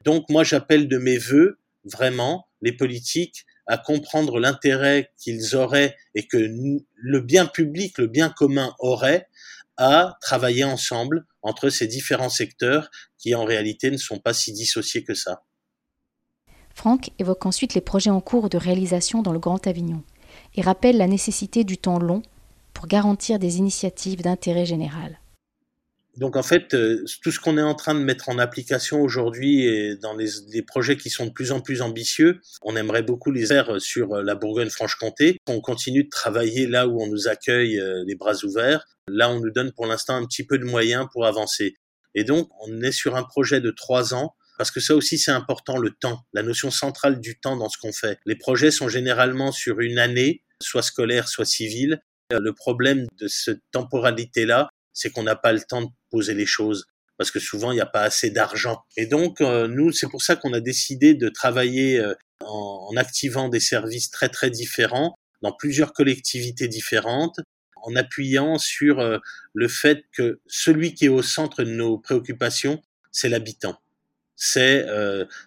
Donc 0.03 0.29
moi 0.29 0.43
j'appelle 0.43 0.87
de 0.87 0.97
mes 0.97 1.17
voeux 1.17 1.59
vraiment 1.83 2.47
les 2.61 2.71
politiques 2.71 3.45
à 3.67 3.77
comprendre 3.77 4.39
l'intérêt 4.39 5.11
qu'ils 5.17 5.55
auraient 5.55 5.95
et 6.15 6.25
que 6.27 6.37
le 6.37 7.19
bien 7.21 7.45
public, 7.45 7.97
le 7.97 8.07
bien 8.07 8.29
commun 8.29 8.73
aurait 8.79 9.27
à 9.77 10.17
travailler 10.21 10.63
ensemble 10.63 11.25
entre 11.41 11.69
ces 11.69 11.87
différents 11.87 12.29
secteurs 12.29 12.89
qui 13.17 13.35
en 13.35 13.45
réalité 13.45 13.91
ne 13.91 13.97
sont 13.97 14.19
pas 14.19 14.33
si 14.33 14.51
dissociés 14.53 15.03
que 15.03 15.13
ça. 15.13 15.43
Franck 16.73 17.11
évoque 17.19 17.45
ensuite 17.45 17.73
les 17.73 17.81
projets 17.81 18.09
en 18.09 18.21
cours 18.21 18.49
de 18.49 18.57
réalisation 18.57 19.21
dans 19.21 19.33
le 19.33 19.39
Grand 19.39 19.65
Avignon 19.65 20.03
et 20.55 20.61
rappelle 20.61 20.97
la 20.97 21.07
nécessité 21.07 21.63
du 21.63 21.77
temps 21.77 21.99
long 21.99 22.21
pour 22.73 22.87
garantir 22.87 23.39
des 23.39 23.57
initiatives 23.57 24.21
d'intérêt 24.21 24.65
général. 24.65 25.19
Donc 26.17 26.35
en 26.35 26.43
fait, 26.43 26.73
euh, 26.73 27.05
tout 27.21 27.31
ce 27.31 27.39
qu'on 27.39 27.59
est 27.59 27.63
en 27.63 27.75
train 27.75 27.93
de 27.93 27.99
mettre 27.99 28.29
en 28.29 28.39
application 28.39 29.01
aujourd'hui 29.01 29.65
et 29.65 29.95
dans 29.95 30.15
les, 30.15 30.63
projets 30.63 30.97
qui 30.97 31.11
sont 31.11 31.27
de 31.27 31.31
plus 31.31 31.51
en 31.51 31.61
plus 31.61 31.81
ambitieux, 31.83 32.41
on 32.63 32.75
aimerait 32.75 33.03
beaucoup 33.03 33.31
les 33.31 33.45
faire 33.45 33.79
sur 33.79 34.15
euh, 34.15 34.23
la 34.23 34.33
Bourgogne-Franche-Comté. 34.33 35.37
On 35.47 35.61
continue 35.61 36.05
de 36.05 36.09
travailler 36.09 36.65
là 36.65 36.87
où 36.87 36.99
on 36.99 37.07
nous 37.07 37.27
accueille 37.27 37.79
euh, 37.79 38.03
les 38.07 38.15
bras 38.15 38.33
ouverts. 38.43 38.83
Là, 39.07 39.29
on 39.29 39.39
nous 39.39 39.51
donne 39.51 39.71
pour 39.73 39.85
l'instant 39.85 40.15
un 40.15 40.25
petit 40.25 40.43
peu 40.43 40.57
de 40.57 40.65
moyens 40.65 41.05
pour 41.13 41.27
avancer. 41.27 41.75
Et 42.15 42.23
donc, 42.23 42.49
on 42.65 42.81
est 42.81 42.91
sur 42.91 43.15
un 43.15 43.23
projet 43.23 43.61
de 43.61 43.69
trois 43.69 44.15
ans 44.15 44.33
parce 44.57 44.71
que 44.71 44.79
ça 44.79 44.95
aussi 44.95 45.19
c'est 45.19 45.29
important, 45.29 45.77
le 45.77 45.91
temps, 45.91 46.25
la 46.33 46.41
notion 46.41 46.71
centrale 46.71 47.19
du 47.19 47.39
temps 47.39 47.57
dans 47.57 47.69
ce 47.69 47.77
qu'on 47.77 47.93
fait. 47.93 48.17
Les 48.25 48.35
projets 48.35 48.71
sont 48.71 48.89
généralement 48.89 49.51
sur 49.51 49.81
une 49.81 49.99
année, 49.99 50.41
soit 50.63 50.81
scolaire, 50.81 51.27
soit 51.27 51.45
civile. 51.45 52.01
Le 52.31 52.51
problème 52.53 53.05
de 53.19 53.27
cette 53.27 53.61
temporalité-là, 53.71 54.67
c'est 54.97 55.11
qu'on 55.11 55.23
n'a 55.23 55.35
pas 55.35 55.53
le 55.53 55.61
temps 55.61 55.83
de 55.83 55.89
poser 56.09 56.33
les 56.33 56.47
choses 56.47 56.87
parce 57.17 57.29
que 57.29 57.39
souvent 57.39 57.71
il 57.71 57.75
n'y 57.75 57.81
a 57.81 57.85
pas 57.85 58.01
assez 58.01 58.31
d'argent. 58.31 58.83
Et 58.95 59.05
donc 59.05 59.41
euh, 59.41 59.67
nous, 59.67 59.91
c'est 59.91 60.07
pour 60.07 60.23
ça 60.23 60.35
qu'on 60.35 60.53
a 60.53 60.59
décidé 60.59 61.13
de 61.13 61.29
travailler 61.29 61.99
euh, 61.99 62.13
en, 62.43 62.89
en, 62.91 62.97
activant 62.97 63.47
des 63.47 63.59
services 63.59 64.09
très 64.09 64.29
très 64.29 64.49
différents 64.49 65.15
dans 65.43 65.51
plusieurs 65.51 65.93
collectivités 65.93 66.67
différentes, 66.67 67.39
en 67.83 67.95
appuyant 67.95 68.57
sur 68.57 68.99
euh, 68.99 69.19
le 69.53 69.67
fait 69.67 70.03
que 70.11 70.39
celui 70.47 70.95
qui 70.95 71.05
est 71.05 71.09
au 71.09 71.21
centre 71.21 71.63
de 71.63 71.69
nos 71.69 71.99
préoccupations, 71.99 72.81
c'est 73.11 73.29
l'habitant. 73.29 73.79
C'est 74.39 74.85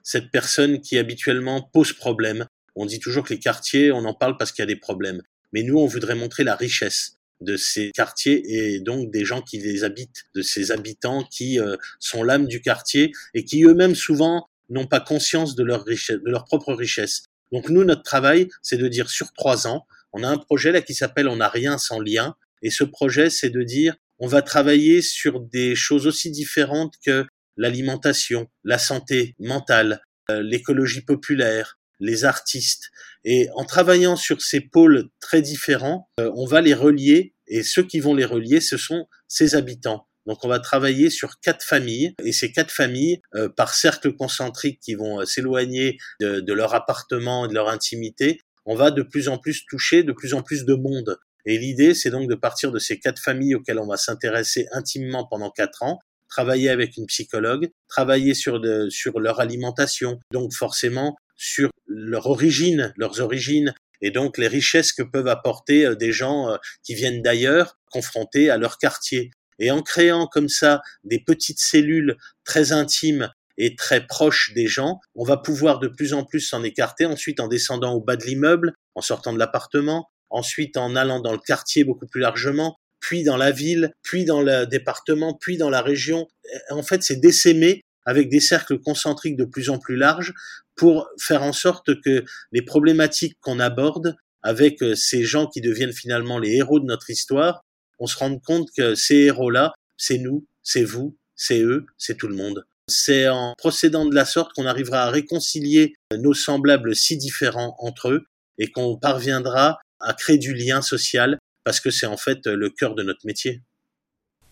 cette 0.02 0.32
personne 0.32 0.80
qui 0.80 0.98
habituellement 0.98 1.62
pose 1.62 1.92
problème. 1.92 2.48
On 2.74 2.86
dit 2.86 2.98
toujours 2.98 3.22
que 3.22 3.32
les 3.32 3.38
quartiers, 3.38 3.92
on 3.92 4.04
en 4.04 4.14
parle 4.14 4.36
parce 4.36 4.50
qu'il 4.50 4.62
y 4.62 4.64
a 4.64 4.66
des 4.66 4.74
problèmes. 4.74 5.22
Mais 5.52 5.62
nous, 5.62 5.78
on 5.78 5.86
voudrait 5.86 6.16
montrer 6.16 6.42
la 6.42 6.56
richesse 6.56 7.19
de 7.40 7.56
ces 7.56 7.90
quartiers 7.92 8.42
et 8.46 8.80
donc 8.80 9.10
des 9.10 9.24
gens 9.24 9.42
qui 9.42 9.58
les 9.58 9.84
habitent, 9.84 10.24
de 10.34 10.42
ces 10.42 10.70
habitants 10.70 11.24
qui 11.24 11.58
euh, 11.58 11.76
sont 11.98 12.22
l'âme 12.22 12.46
du 12.46 12.60
quartier 12.60 13.12
et 13.34 13.44
qui 13.44 13.64
eux-mêmes 13.64 13.94
souvent 13.94 14.48
n'ont 14.68 14.86
pas 14.86 15.00
conscience 15.00 15.54
de 15.54 15.64
leur 15.64 15.84
richesse, 15.84 16.18
de 16.24 16.30
leur 16.30 16.44
propre 16.44 16.74
richesse. 16.74 17.24
Donc 17.52 17.68
nous, 17.68 17.84
notre 17.84 18.02
travail, 18.02 18.48
c'est 18.62 18.76
de 18.76 18.88
dire 18.88 19.10
sur 19.10 19.32
trois 19.32 19.66
ans, 19.66 19.86
on 20.12 20.22
a 20.22 20.28
un 20.28 20.38
projet 20.38 20.72
là 20.72 20.80
qui 20.80 20.94
s'appelle 20.94 21.28
On 21.28 21.36
n'a 21.36 21.48
rien 21.48 21.78
sans 21.78 22.00
lien. 22.00 22.36
Et 22.62 22.70
ce 22.70 22.84
projet, 22.84 23.30
c'est 23.30 23.50
de 23.50 23.62
dire 23.62 23.96
on 24.18 24.26
va 24.26 24.42
travailler 24.42 25.00
sur 25.00 25.40
des 25.40 25.74
choses 25.74 26.06
aussi 26.06 26.30
différentes 26.30 26.94
que 27.04 27.26
l'alimentation, 27.56 28.48
la 28.64 28.78
santé 28.78 29.34
mentale, 29.38 30.02
euh, 30.30 30.42
l'écologie 30.42 31.00
populaire, 31.00 31.78
les 32.00 32.24
artistes. 32.24 32.90
Et 33.24 33.48
en 33.54 33.64
travaillant 33.64 34.16
sur 34.16 34.40
ces 34.40 34.60
pôles 34.60 35.08
très 35.20 35.42
différents, 35.42 36.08
euh, 36.20 36.30
on 36.34 36.46
va 36.46 36.60
les 36.60 36.74
relier, 36.74 37.34
et 37.46 37.62
ceux 37.62 37.82
qui 37.82 38.00
vont 38.00 38.14
les 38.14 38.24
relier, 38.24 38.60
ce 38.60 38.76
sont 38.76 39.06
ces 39.28 39.54
habitants. 39.54 40.06
Donc 40.26 40.44
on 40.44 40.48
va 40.48 40.58
travailler 40.58 41.10
sur 41.10 41.40
quatre 41.40 41.64
familles, 41.64 42.14
et 42.24 42.32
ces 42.32 42.52
quatre 42.52 42.70
familles, 42.70 43.20
euh, 43.34 43.48
par 43.48 43.74
cercles 43.74 44.14
concentriques 44.14 44.80
qui 44.80 44.94
vont 44.94 45.20
euh, 45.20 45.24
s'éloigner 45.24 45.98
de, 46.20 46.40
de, 46.40 46.52
leur 46.52 46.74
appartement 46.74 47.44
et 47.44 47.48
de 47.48 47.54
leur 47.54 47.68
intimité, 47.68 48.40
on 48.64 48.74
va 48.74 48.90
de 48.90 49.02
plus 49.02 49.28
en 49.28 49.38
plus 49.38 49.64
toucher 49.66 50.02
de 50.02 50.12
plus 50.12 50.34
en 50.34 50.42
plus 50.42 50.64
de 50.64 50.74
monde. 50.74 51.18
Et 51.46 51.58
l'idée, 51.58 51.94
c'est 51.94 52.10
donc 52.10 52.28
de 52.28 52.34
partir 52.34 52.70
de 52.70 52.78
ces 52.78 52.98
quatre 52.98 53.20
familles 53.20 53.54
auxquelles 53.54 53.78
on 53.78 53.86
va 53.86 53.96
s'intéresser 53.96 54.66
intimement 54.72 55.26
pendant 55.26 55.50
quatre 55.50 55.82
ans, 55.82 55.98
travailler 56.28 56.68
avec 56.70 56.96
une 56.96 57.06
psychologue, 57.06 57.70
travailler 57.88 58.34
sur, 58.34 58.60
de, 58.60 58.88
sur 58.88 59.18
leur 59.20 59.40
alimentation, 59.40 60.20
donc 60.32 60.52
forcément 60.52 61.16
sur 61.40 61.70
leur 61.86 62.26
origine, 62.26 62.92
leurs 62.98 63.20
origines, 63.20 63.74
et 64.02 64.10
donc 64.10 64.36
les 64.36 64.46
richesses 64.46 64.92
que 64.92 65.02
peuvent 65.02 65.26
apporter 65.26 65.86
euh, 65.86 65.94
des 65.94 66.12
gens 66.12 66.50
euh, 66.50 66.56
qui 66.84 66.94
viennent 66.94 67.22
d'ailleurs, 67.22 67.78
confrontés 67.90 68.50
à 68.50 68.58
leur 68.58 68.76
quartier. 68.76 69.30
Et 69.58 69.70
en 69.70 69.82
créant 69.82 70.26
comme 70.26 70.50
ça 70.50 70.82
des 71.02 71.18
petites 71.18 71.58
cellules 71.58 72.16
très 72.44 72.72
intimes 72.72 73.30
et 73.56 73.74
très 73.74 74.06
proches 74.06 74.52
des 74.54 74.66
gens, 74.66 75.00
on 75.14 75.24
va 75.24 75.38
pouvoir 75.38 75.78
de 75.80 75.88
plus 75.88 76.12
en 76.12 76.24
plus 76.24 76.40
s'en 76.40 76.62
écarter, 76.62 77.06
ensuite 77.06 77.40
en 77.40 77.48
descendant 77.48 77.94
au 77.94 78.00
bas 78.02 78.16
de 78.16 78.24
l'immeuble, 78.24 78.74
en 78.94 79.00
sortant 79.00 79.32
de 79.32 79.38
l'appartement, 79.38 80.08
ensuite 80.28 80.76
en 80.76 80.94
allant 80.94 81.20
dans 81.20 81.32
le 81.32 81.38
quartier 81.38 81.84
beaucoup 81.84 82.06
plus 82.06 82.20
largement, 82.20 82.76
puis 83.00 83.24
dans 83.24 83.38
la 83.38 83.50
ville, 83.50 83.92
puis 84.02 84.26
dans 84.26 84.42
le 84.42 84.66
département, 84.66 85.36
puis 85.40 85.56
dans 85.56 85.70
la 85.70 85.80
région. 85.80 86.28
En 86.68 86.82
fait, 86.82 87.02
c'est 87.02 87.16
d'essaimer 87.16 87.82
avec 88.06 88.28
des 88.28 88.40
cercles 88.40 88.78
concentriques 88.78 89.36
de 89.36 89.44
plus 89.44 89.70
en 89.70 89.78
plus 89.78 89.96
larges 89.96 90.32
pour 90.80 91.10
faire 91.18 91.42
en 91.42 91.52
sorte 91.52 92.00
que 92.00 92.24
les 92.52 92.62
problématiques 92.62 93.36
qu'on 93.42 93.60
aborde 93.60 94.16
avec 94.42 94.82
euh, 94.82 94.94
ces 94.94 95.24
gens 95.24 95.46
qui 95.46 95.60
deviennent 95.60 95.92
finalement 95.92 96.38
les 96.38 96.52
héros 96.52 96.80
de 96.80 96.86
notre 96.86 97.10
histoire, 97.10 97.66
on 97.98 98.06
se 98.06 98.16
rende 98.16 98.42
compte 98.42 98.68
que 98.74 98.94
ces 98.94 99.16
héros-là, 99.16 99.74
c'est 99.98 100.16
nous, 100.16 100.46
c'est 100.62 100.84
vous, 100.84 101.18
c'est 101.36 101.60
eux, 101.60 101.84
c'est 101.98 102.16
tout 102.16 102.28
le 102.28 102.34
monde. 102.34 102.64
C'est 102.88 103.28
en 103.28 103.52
procédant 103.58 104.06
de 104.06 104.14
la 104.14 104.24
sorte 104.24 104.54
qu'on 104.54 104.64
arrivera 104.64 105.02
à 105.02 105.10
réconcilier 105.10 105.92
nos 106.16 106.32
semblables 106.32 106.96
si 106.96 107.18
différents 107.18 107.76
entre 107.80 108.12
eux 108.12 108.24
et 108.56 108.70
qu'on 108.70 108.96
parviendra 108.96 109.80
à 110.00 110.14
créer 110.14 110.38
du 110.38 110.54
lien 110.54 110.80
social 110.80 111.38
parce 111.62 111.78
que 111.78 111.90
c'est 111.90 112.06
en 112.06 112.16
fait 112.16 112.46
le 112.46 112.70
cœur 112.70 112.94
de 112.94 113.02
notre 113.02 113.26
métier. 113.26 113.60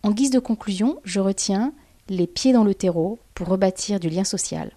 En 0.03 0.11
guise 0.11 0.31
de 0.31 0.41
conclusion, 0.41 1.01
je 1.05 1.21
retiens 1.21 1.73
les 2.11 2.27
pieds 2.27 2.53
dans 2.53 2.65
le 2.65 2.75
terreau 2.75 3.19
pour 3.33 3.49
rebâtir 3.49 3.99
du 3.99 4.11
lien 4.11 4.25
social. 4.25 4.77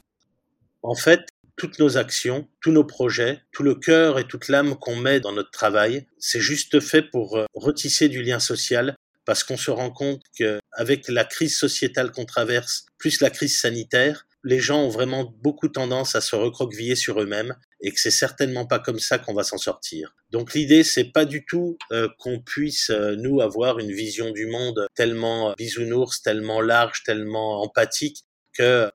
En 0.82 0.96
fait, 0.96 1.28
toutes 1.58 1.80
nos 1.80 1.98
actions, 1.98 2.48
tous 2.62 2.72
nos 2.72 2.84
projets, 2.84 3.42
tout 3.52 3.64
le 3.64 3.76
cœur 3.76 4.20
et 4.20 4.28
toute 4.28 4.48
l'âme 4.48 4.76
qu'on 4.76 4.96
met 4.96 5.20
dans 5.20 5.32
notre 5.32 5.52
travail, 5.52 6.08
c'est 6.20 6.40
juste 6.40 6.80
fait 6.80 7.02
pour 7.02 7.38
euh, 7.38 7.46
retisser 7.54 8.10
du 8.10 8.22
lien 8.22 8.40
social 8.40 8.96
parce 9.26 9.44
qu'on 9.44 9.58
se 9.58 9.72
rend 9.72 9.92
compte 9.92 10.22
qu'avec 10.36 11.08
la 11.08 11.24
crise 11.24 11.58
sociétale 11.58 12.12
qu'on 12.12 12.26
traverse, 12.26 12.86
plus 12.98 13.22
la 13.22 13.30
crise 13.30 13.60
sanitaire, 13.60 14.26
les 14.44 14.60
gens 14.60 14.82
ont 14.84 14.90
vraiment 14.90 15.36
beaucoup 15.42 15.68
tendance 15.68 16.16
à 16.16 16.22
se 16.22 16.36
recroqueviller 16.36 16.96
sur 16.96 17.22
eux-mêmes 17.22 17.56
et 17.82 17.92
que 17.92 18.00
c'est 18.00 18.10
certainement 18.12 18.66
pas 18.66 18.80
comme 18.80 19.00
ça 19.00 19.20
qu'on 19.20 19.34
va 19.34 19.44
s'en 19.44 19.58
sortir. 19.58 20.16
Donc 20.32 20.54
l'idée 20.54 20.84
c'est 20.84 21.12
pas 21.12 21.26
du 21.26 21.46
tout 21.46 21.78
euh, 21.92 22.08
qu'on 22.18 22.40
puisse 22.40 22.90
euh, 22.90 23.16
nous 23.16 23.42
avoir 23.42 23.80
une 23.80 23.92
vision 23.92 24.32
du 24.32 24.48
monde 24.48 24.88
tellement 24.96 25.54
bisounours, 25.58 26.22
tellement 26.24 26.62
large, 26.62 27.04
tellement 27.04 27.62
empathique 27.62 28.24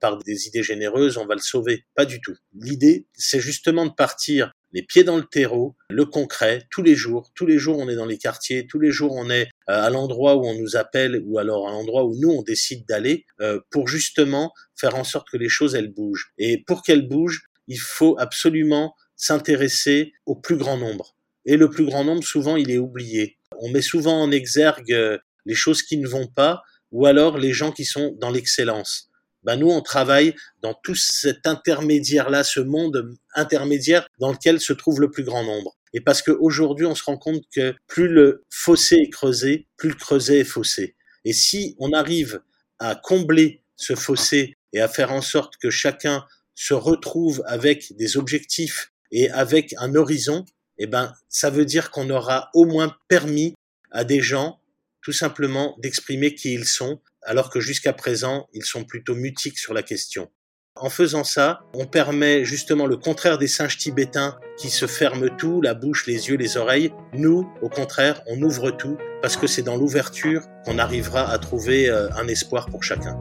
par 0.01 0.19
des 0.19 0.47
idées 0.47 0.63
généreuses 0.63 1.17
on 1.17 1.27
va 1.27 1.35
le 1.35 1.41
sauver. 1.41 1.85
Pas 1.95 2.05
du 2.05 2.21
tout. 2.21 2.35
L'idée 2.55 3.07
c'est 3.15 3.41
justement 3.41 3.87
de 3.87 3.93
partir 3.93 4.53
les 4.77 4.83
pieds 4.83 5.05
dans 5.05 5.17
le 5.17 5.25
terreau, 5.25 5.75
le 5.89 6.05
concret, 6.05 6.67
tous 6.71 6.83
les 6.83 6.95
jours. 6.95 7.31
Tous 7.35 7.47
les 7.47 7.57
jours, 7.57 7.79
on 7.79 7.89
est 7.89 7.95
dans 7.95 8.05
les 8.05 8.19
quartiers, 8.19 8.67
tous 8.67 8.79
les 8.79 8.91
jours, 8.91 9.13
on 9.15 9.31
est 9.31 9.49
euh, 9.71 9.83
à 9.83 9.89
l'endroit 9.89 10.37
où 10.37 10.45
on 10.45 10.55
nous 10.55 10.77
appelle 10.77 11.23
ou 11.25 11.39
alors 11.39 11.67
à 11.67 11.73
l'endroit 11.73 12.05
où 12.05 12.15
nous, 12.21 12.31
on 12.31 12.43
décide 12.43 12.85
d'aller 12.87 13.25
euh, 13.41 13.59
pour 13.71 13.89
justement 13.89 14.53
faire 14.79 14.95
en 14.95 15.03
sorte 15.03 15.31
que 15.31 15.39
les 15.39 15.49
choses, 15.49 15.75
elles 15.75 15.95
bougent. 15.95 16.31
Et 16.37 16.63
pour 16.67 16.83
qu'elles 16.83 17.09
bougent, 17.09 17.45
il 17.69 17.79
faut 17.79 18.17
absolument 18.19 18.95
s'intéresser 19.17 20.13
au 20.27 20.37
plus 20.37 20.57
grand 20.57 20.77
nombre. 20.77 21.17
Et 21.47 21.57
le 21.57 21.71
plus 21.71 21.87
grand 21.87 22.05
nombre, 22.05 22.23
souvent, 22.23 22.57
il 22.57 22.71
est 22.71 22.77
oublié. 22.79 23.39
On 23.61 23.71
met 23.71 23.81
souvent 23.81 24.21
en 24.21 24.31
exergue 24.31 24.93
euh, 24.93 25.17
les 25.47 25.55
choses 25.55 25.83
qui 25.83 25.97
ne 25.97 26.07
vont 26.07 26.27
pas 26.27 26.61
ou 26.93 27.07
alors 27.07 27.39
les 27.39 27.55
gens 27.55 27.73
qui 27.73 27.87
sont 27.87 28.15
dans 28.21 28.31
l'excellence 28.31 29.11
ben 29.47 29.57
nous 29.57 29.71
on 29.71 29.81
travaille 29.81 30.35
dans 30.61 30.75
tout 30.75 30.97
cet 30.97 31.47
intermédiaire-là, 31.47 32.45
ce 32.45 32.61
monde 32.61 33.15
intermédiaire 33.35 34.07
dans 34.19 34.33
lequel 34.33 34.61
se 34.61 34.73
trouve 34.73 35.01
le 35.01 35.11
plus 35.11 35.23
grand 35.23 35.45
nombre. 35.45 35.77
Et 35.95 36.01
parce 36.01 36.21
qu'aujourd'hui 36.21 36.85
on 36.85 36.97
se 36.97 37.05
rend 37.05 37.17
compte 37.17 37.45
que 37.55 37.75
plus 37.87 38.09
le 38.09 38.45
fossé 38.51 38.97
est 38.97 39.11
creusé, 39.11 39.69
plus 39.77 39.91
le 39.91 39.95
creuset 39.95 40.41
est 40.41 40.45
faussé. 40.45 40.97
Et 41.25 41.33
si 41.33 41.77
on 41.79 41.93
arrive 41.93 42.43
à 42.81 42.97
combler 42.97 43.63
ce 43.77 43.95
fossé 43.95 44.57
et 44.73 44.81
à 44.81 44.89
faire 44.89 45.13
en 45.13 45.23
sorte 45.23 45.57
que 45.57 45.71
chacun 45.71 46.27
se 46.57 46.75
retrouve 46.75 47.43
avec 47.47 47.97
des 47.97 48.17
objectifs 48.17 48.93
et 49.13 49.31
avec 49.31 49.75
un 49.79 49.95
horizon, 49.95 50.45
eh 50.79 50.87
ben, 50.87 51.15
ça 51.29 51.51
veut 51.51 51.65
dire 51.65 51.91
qu'on 51.91 52.11
aura 52.11 52.51
au 52.53 52.67
moins 52.67 52.95
permis 53.09 53.55
à 53.93 54.05
des 54.05 54.21
gens 54.21 54.59
tout 55.07 55.13
simplement 55.13 55.77
d'exprimer 55.79 56.35
qui 56.35 56.53
ils 56.53 56.65
sont, 56.65 57.01
alors 57.23 57.49
que 57.49 57.61
jusqu'à 57.61 57.93
présent, 57.93 58.49
ils 58.53 58.65
sont 58.65 58.83
plutôt 58.83 59.15
mutiques 59.15 59.57
sur 59.57 59.73
la 59.73 59.85
question. 59.85 60.33
En 60.75 60.91
faisant 60.91 61.23
ça, 61.23 61.61
on 61.75 61.87
permet 61.87 62.45
justement 62.45 62.87
le 62.87 62.97
contraire 62.97 63.39
des 63.39 63.47
singes 63.47 63.79
tibétains 63.79 64.37
qui 64.59 64.69
se 64.69 64.89
ferment 64.89 65.29
tout, 65.39 65.61
la 65.61 65.75
bouche, 65.75 66.09
les 66.09 66.29
yeux, 66.29 66.37
les 66.37 66.57
oreilles. 66.57 66.93
Nous, 67.13 67.49
au 67.63 67.69
contraire, 67.69 68.21
on 68.27 68.43
ouvre 68.43 68.73
tout 68.73 68.99
parce 69.23 69.37
que 69.37 69.47
c'est 69.47 69.63
dans 69.63 69.77
l'ouverture 69.77 70.43
qu'on 70.65 70.77
arrivera 70.77 71.31
à 71.31 71.39
trouver 71.39 71.89
euh, 71.89 72.09
un 72.17 72.27
espoir 72.27 72.67
pour 72.67 72.83
chacun. 72.83 73.17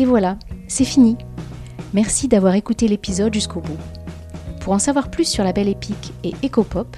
Et 0.00 0.06
voilà, 0.06 0.40
c'est 0.66 0.84
fini. 0.84 1.16
Merci 1.92 2.26
d'avoir 2.26 2.56
écouté 2.56 2.88
l'épisode 2.88 3.32
jusqu'au 3.32 3.60
bout. 3.60 3.78
Pour 4.60 4.72
en 4.72 4.80
savoir 4.80 5.08
plus 5.08 5.28
sur 5.28 5.44
la 5.44 5.52
belle 5.52 5.68
épique 5.68 6.12
et 6.24 6.32
Ecopop, 6.44 6.96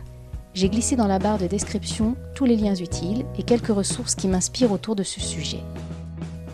j'ai 0.57 0.71
glissé 0.71 0.97
dans 0.97 1.07
la 1.07 1.19
barre 1.19 1.37
de 1.37 1.47
description 1.47 2.16
tous 2.35 2.47
les 2.47 2.57
liens 2.57 2.75
utiles 2.75 3.27
et 3.38 3.42
quelques 3.42 3.69
ressources 3.69 4.14
qui 4.14 4.27
m'inspirent 4.27 4.73
autour 4.73 4.97
de 4.97 5.03
ce 5.03 5.21
sujet. 5.21 5.61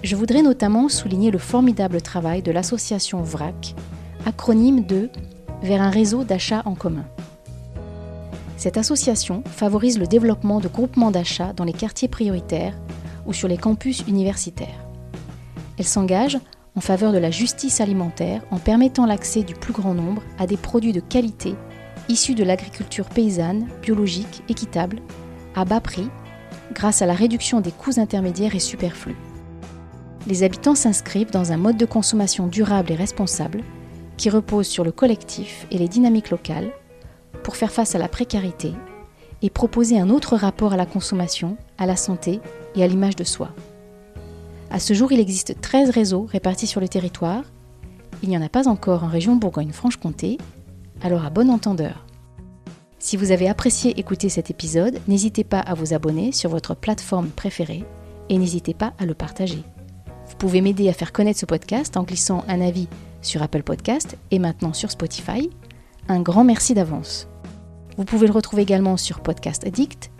Je 0.02 0.16
voudrais 0.16 0.42
notamment 0.42 0.88
souligner 0.88 1.30
le 1.30 1.38
formidable 1.38 2.02
travail 2.02 2.42
de 2.42 2.50
l'association 2.50 3.22
VRAC, 3.22 3.76
acronyme 4.26 4.84
de 4.84 5.08
Vers 5.62 5.80
un 5.80 5.90
réseau 5.90 6.24
d'achat 6.24 6.62
en 6.64 6.74
commun. 6.74 7.04
Cette 8.56 8.76
association 8.76 9.44
favorise 9.46 9.96
le 9.96 10.08
développement 10.08 10.58
de 10.58 10.66
groupements 10.66 11.12
d'achat 11.12 11.52
dans 11.52 11.62
les 11.62 11.72
quartiers 11.72 12.08
prioritaires 12.08 12.76
ou 13.26 13.32
sur 13.32 13.46
les 13.46 13.56
campus 13.56 14.02
universitaires. 14.08 14.84
Elle 15.78 15.84
s'engage 15.84 16.40
en 16.74 16.80
faveur 16.80 17.12
de 17.12 17.18
la 17.18 17.30
justice 17.30 17.80
alimentaire 17.80 18.42
en 18.50 18.58
permettant 18.58 19.06
l'accès 19.06 19.44
du 19.44 19.54
plus 19.54 19.72
grand 19.72 19.94
nombre 19.94 20.22
à 20.36 20.48
des 20.48 20.56
produits 20.56 20.92
de 20.92 20.98
qualité 20.98 21.54
issus 22.12 22.34
de 22.34 22.44
l'agriculture 22.44 23.08
paysanne, 23.08 23.68
biologique, 23.80 24.42
équitable, 24.48 25.00
à 25.54 25.64
bas 25.64 25.80
prix, 25.80 26.08
grâce 26.72 27.02
à 27.02 27.06
la 27.06 27.14
réduction 27.14 27.60
des 27.60 27.72
coûts 27.72 27.98
intermédiaires 27.98 28.54
et 28.54 28.60
superflus. 28.60 29.16
Les 30.26 30.42
habitants 30.42 30.74
s'inscrivent 30.74 31.30
dans 31.30 31.52
un 31.52 31.56
mode 31.56 31.78
de 31.78 31.86
consommation 31.86 32.46
durable 32.46 32.92
et 32.92 32.96
responsable 32.96 33.62
qui 34.16 34.30
repose 34.30 34.66
sur 34.66 34.84
le 34.84 34.92
collectif 34.92 35.66
et 35.70 35.78
les 35.78 35.88
dynamiques 35.88 36.30
locales 36.30 36.70
pour 37.42 37.56
faire 37.56 37.72
face 37.72 37.94
à 37.94 37.98
la 37.98 38.08
précarité 38.08 38.72
et 39.40 39.50
proposer 39.50 39.98
un 39.98 40.10
autre 40.10 40.36
rapport 40.36 40.74
à 40.74 40.76
la 40.76 40.86
consommation, 40.86 41.56
à 41.78 41.86
la 41.86 41.96
santé 41.96 42.40
et 42.76 42.84
à 42.84 42.86
l'image 42.86 43.16
de 43.16 43.24
soi. 43.24 43.50
À 44.70 44.78
ce 44.78 44.94
jour, 44.94 45.10
il 45.12 45.18
existe 45.18 45.60
13 45.60 45.90
réseaux 45.90 46.26
répartis 46.30 46.66
sur 46.66 46.80
le 46.80 46.88
territoire. 46.88 47.42
Il 48.22 48.28
n'y 48.28 48.38
en 48.38 48.42
a 48.42 48.48
pas 48.48 48.68
encore 48.68 49.02
en 49.02 49.08
région 49.08 49.34
Bourgogne-Franche-Comté, 49.34 50.38
alors 51.02 51.24
à 51.24 51.30
bon 51.30 51.50
entendeur. 51.50 52.06
Si 52.98 53.16
vous 53.16 53.32
avez 53.32 53.48
apprécié 53.48 53.98
écouter 53.98 54.28
cet 54.28 54.50
épisode, 54.50 55.00
n'hésitez 55.08 55.42
pas 55.42 55.60
à 55.60 55.74
vous 55.74 55.92
abonner 55.92 56.30
sur 56.30 56.50
votre 56.50 56.76
plateforme 56.76 57.28
préférée 57.28 57.84
et 58.28 58.38
n'hésitez 58.38 58.74
pas 58.74 58.92
à 58.98 59.06
le 59.06 59.14
partager. 59.14 59.64
Vous 60.28 60.36
pouvez 60.36 60.60
m'aider 60.60 60.88
à 60.88 60.92
faire 60.92 61.12
connaître 61.12 61.40
ce 61.40 61.46
podcast 61.46 61.96
en 61.96 62.04
glissant 62.04 62.44
un 62.46 62.60
avis 62.60 62.88
sur 63.20 63.42
Apple 63.42 63.64
Podcast 63.64 64.16
et 64.30 64.38
maintenant 64.38 64.72
sur 64.72 64.90
Spotify. 64.90 65.50
Un 66.08 66.20
grand 66.20 66.44
merci 66.44 66.74
d'avance. 66.74 67.28
Vous 67.96 68.04
pouvez 68.04 68.26
le 68.26 68.32
retrouver 68.32 68.62
également 68.62 68.96
sur 68.96 69.20
Podcast 69.20 69.66
Addict, 69.66 70.10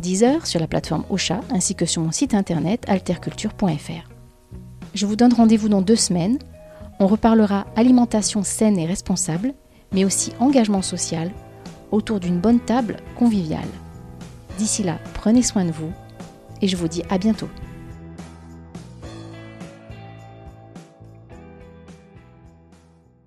Deezer, 0.00 0.46
sur 0.46 0.60
la 0.60 0.66
plateforme 0.66 1.04
Ocha, 1.10 1.40
ainsi 1.50 1.74
que 1.74 1.86
sur 1.86 2.02
mon 2.02 2.10
site 2.10 2.34
internet 2.34 2.84
alterculture.fr. 2.88 4.10
Je 4.94 5.06
vous 5.06 5.16
donne 5.16 5.32
rendez-vous 5.32 5.68
dans 5.68 5.80
deux 5.80 5.96
semaines. 5.96 6.38
On 6.98 7.06
reparlera 7.06 7.66
alimentation 7.76 8.42
saine 8.42 8.78
et 8.78 8.86
responsable 8.86 9.54
mais 9.92 10.04
aussi 10.04 10.32
engagement 10.38 10.82
social 10.82 11.30
autour 11.90 12.20
d'une 12.20 12.38
bonne 12.38 12.60
table 12.60 12.96
conviviale. 13.18 13.68
D'ici 14.58 14.82
là, 14.82 14.98
prenez 15.14 15.42
soin 15.42 15.64
de 15.64 15.72
vous 15.72 15.92
et 16.60 16.68
je 16.68 16.76
vous 16.76 16.88
dis 16.88 17.02
à 17.10 17.18
bientôt. 17.18 17.48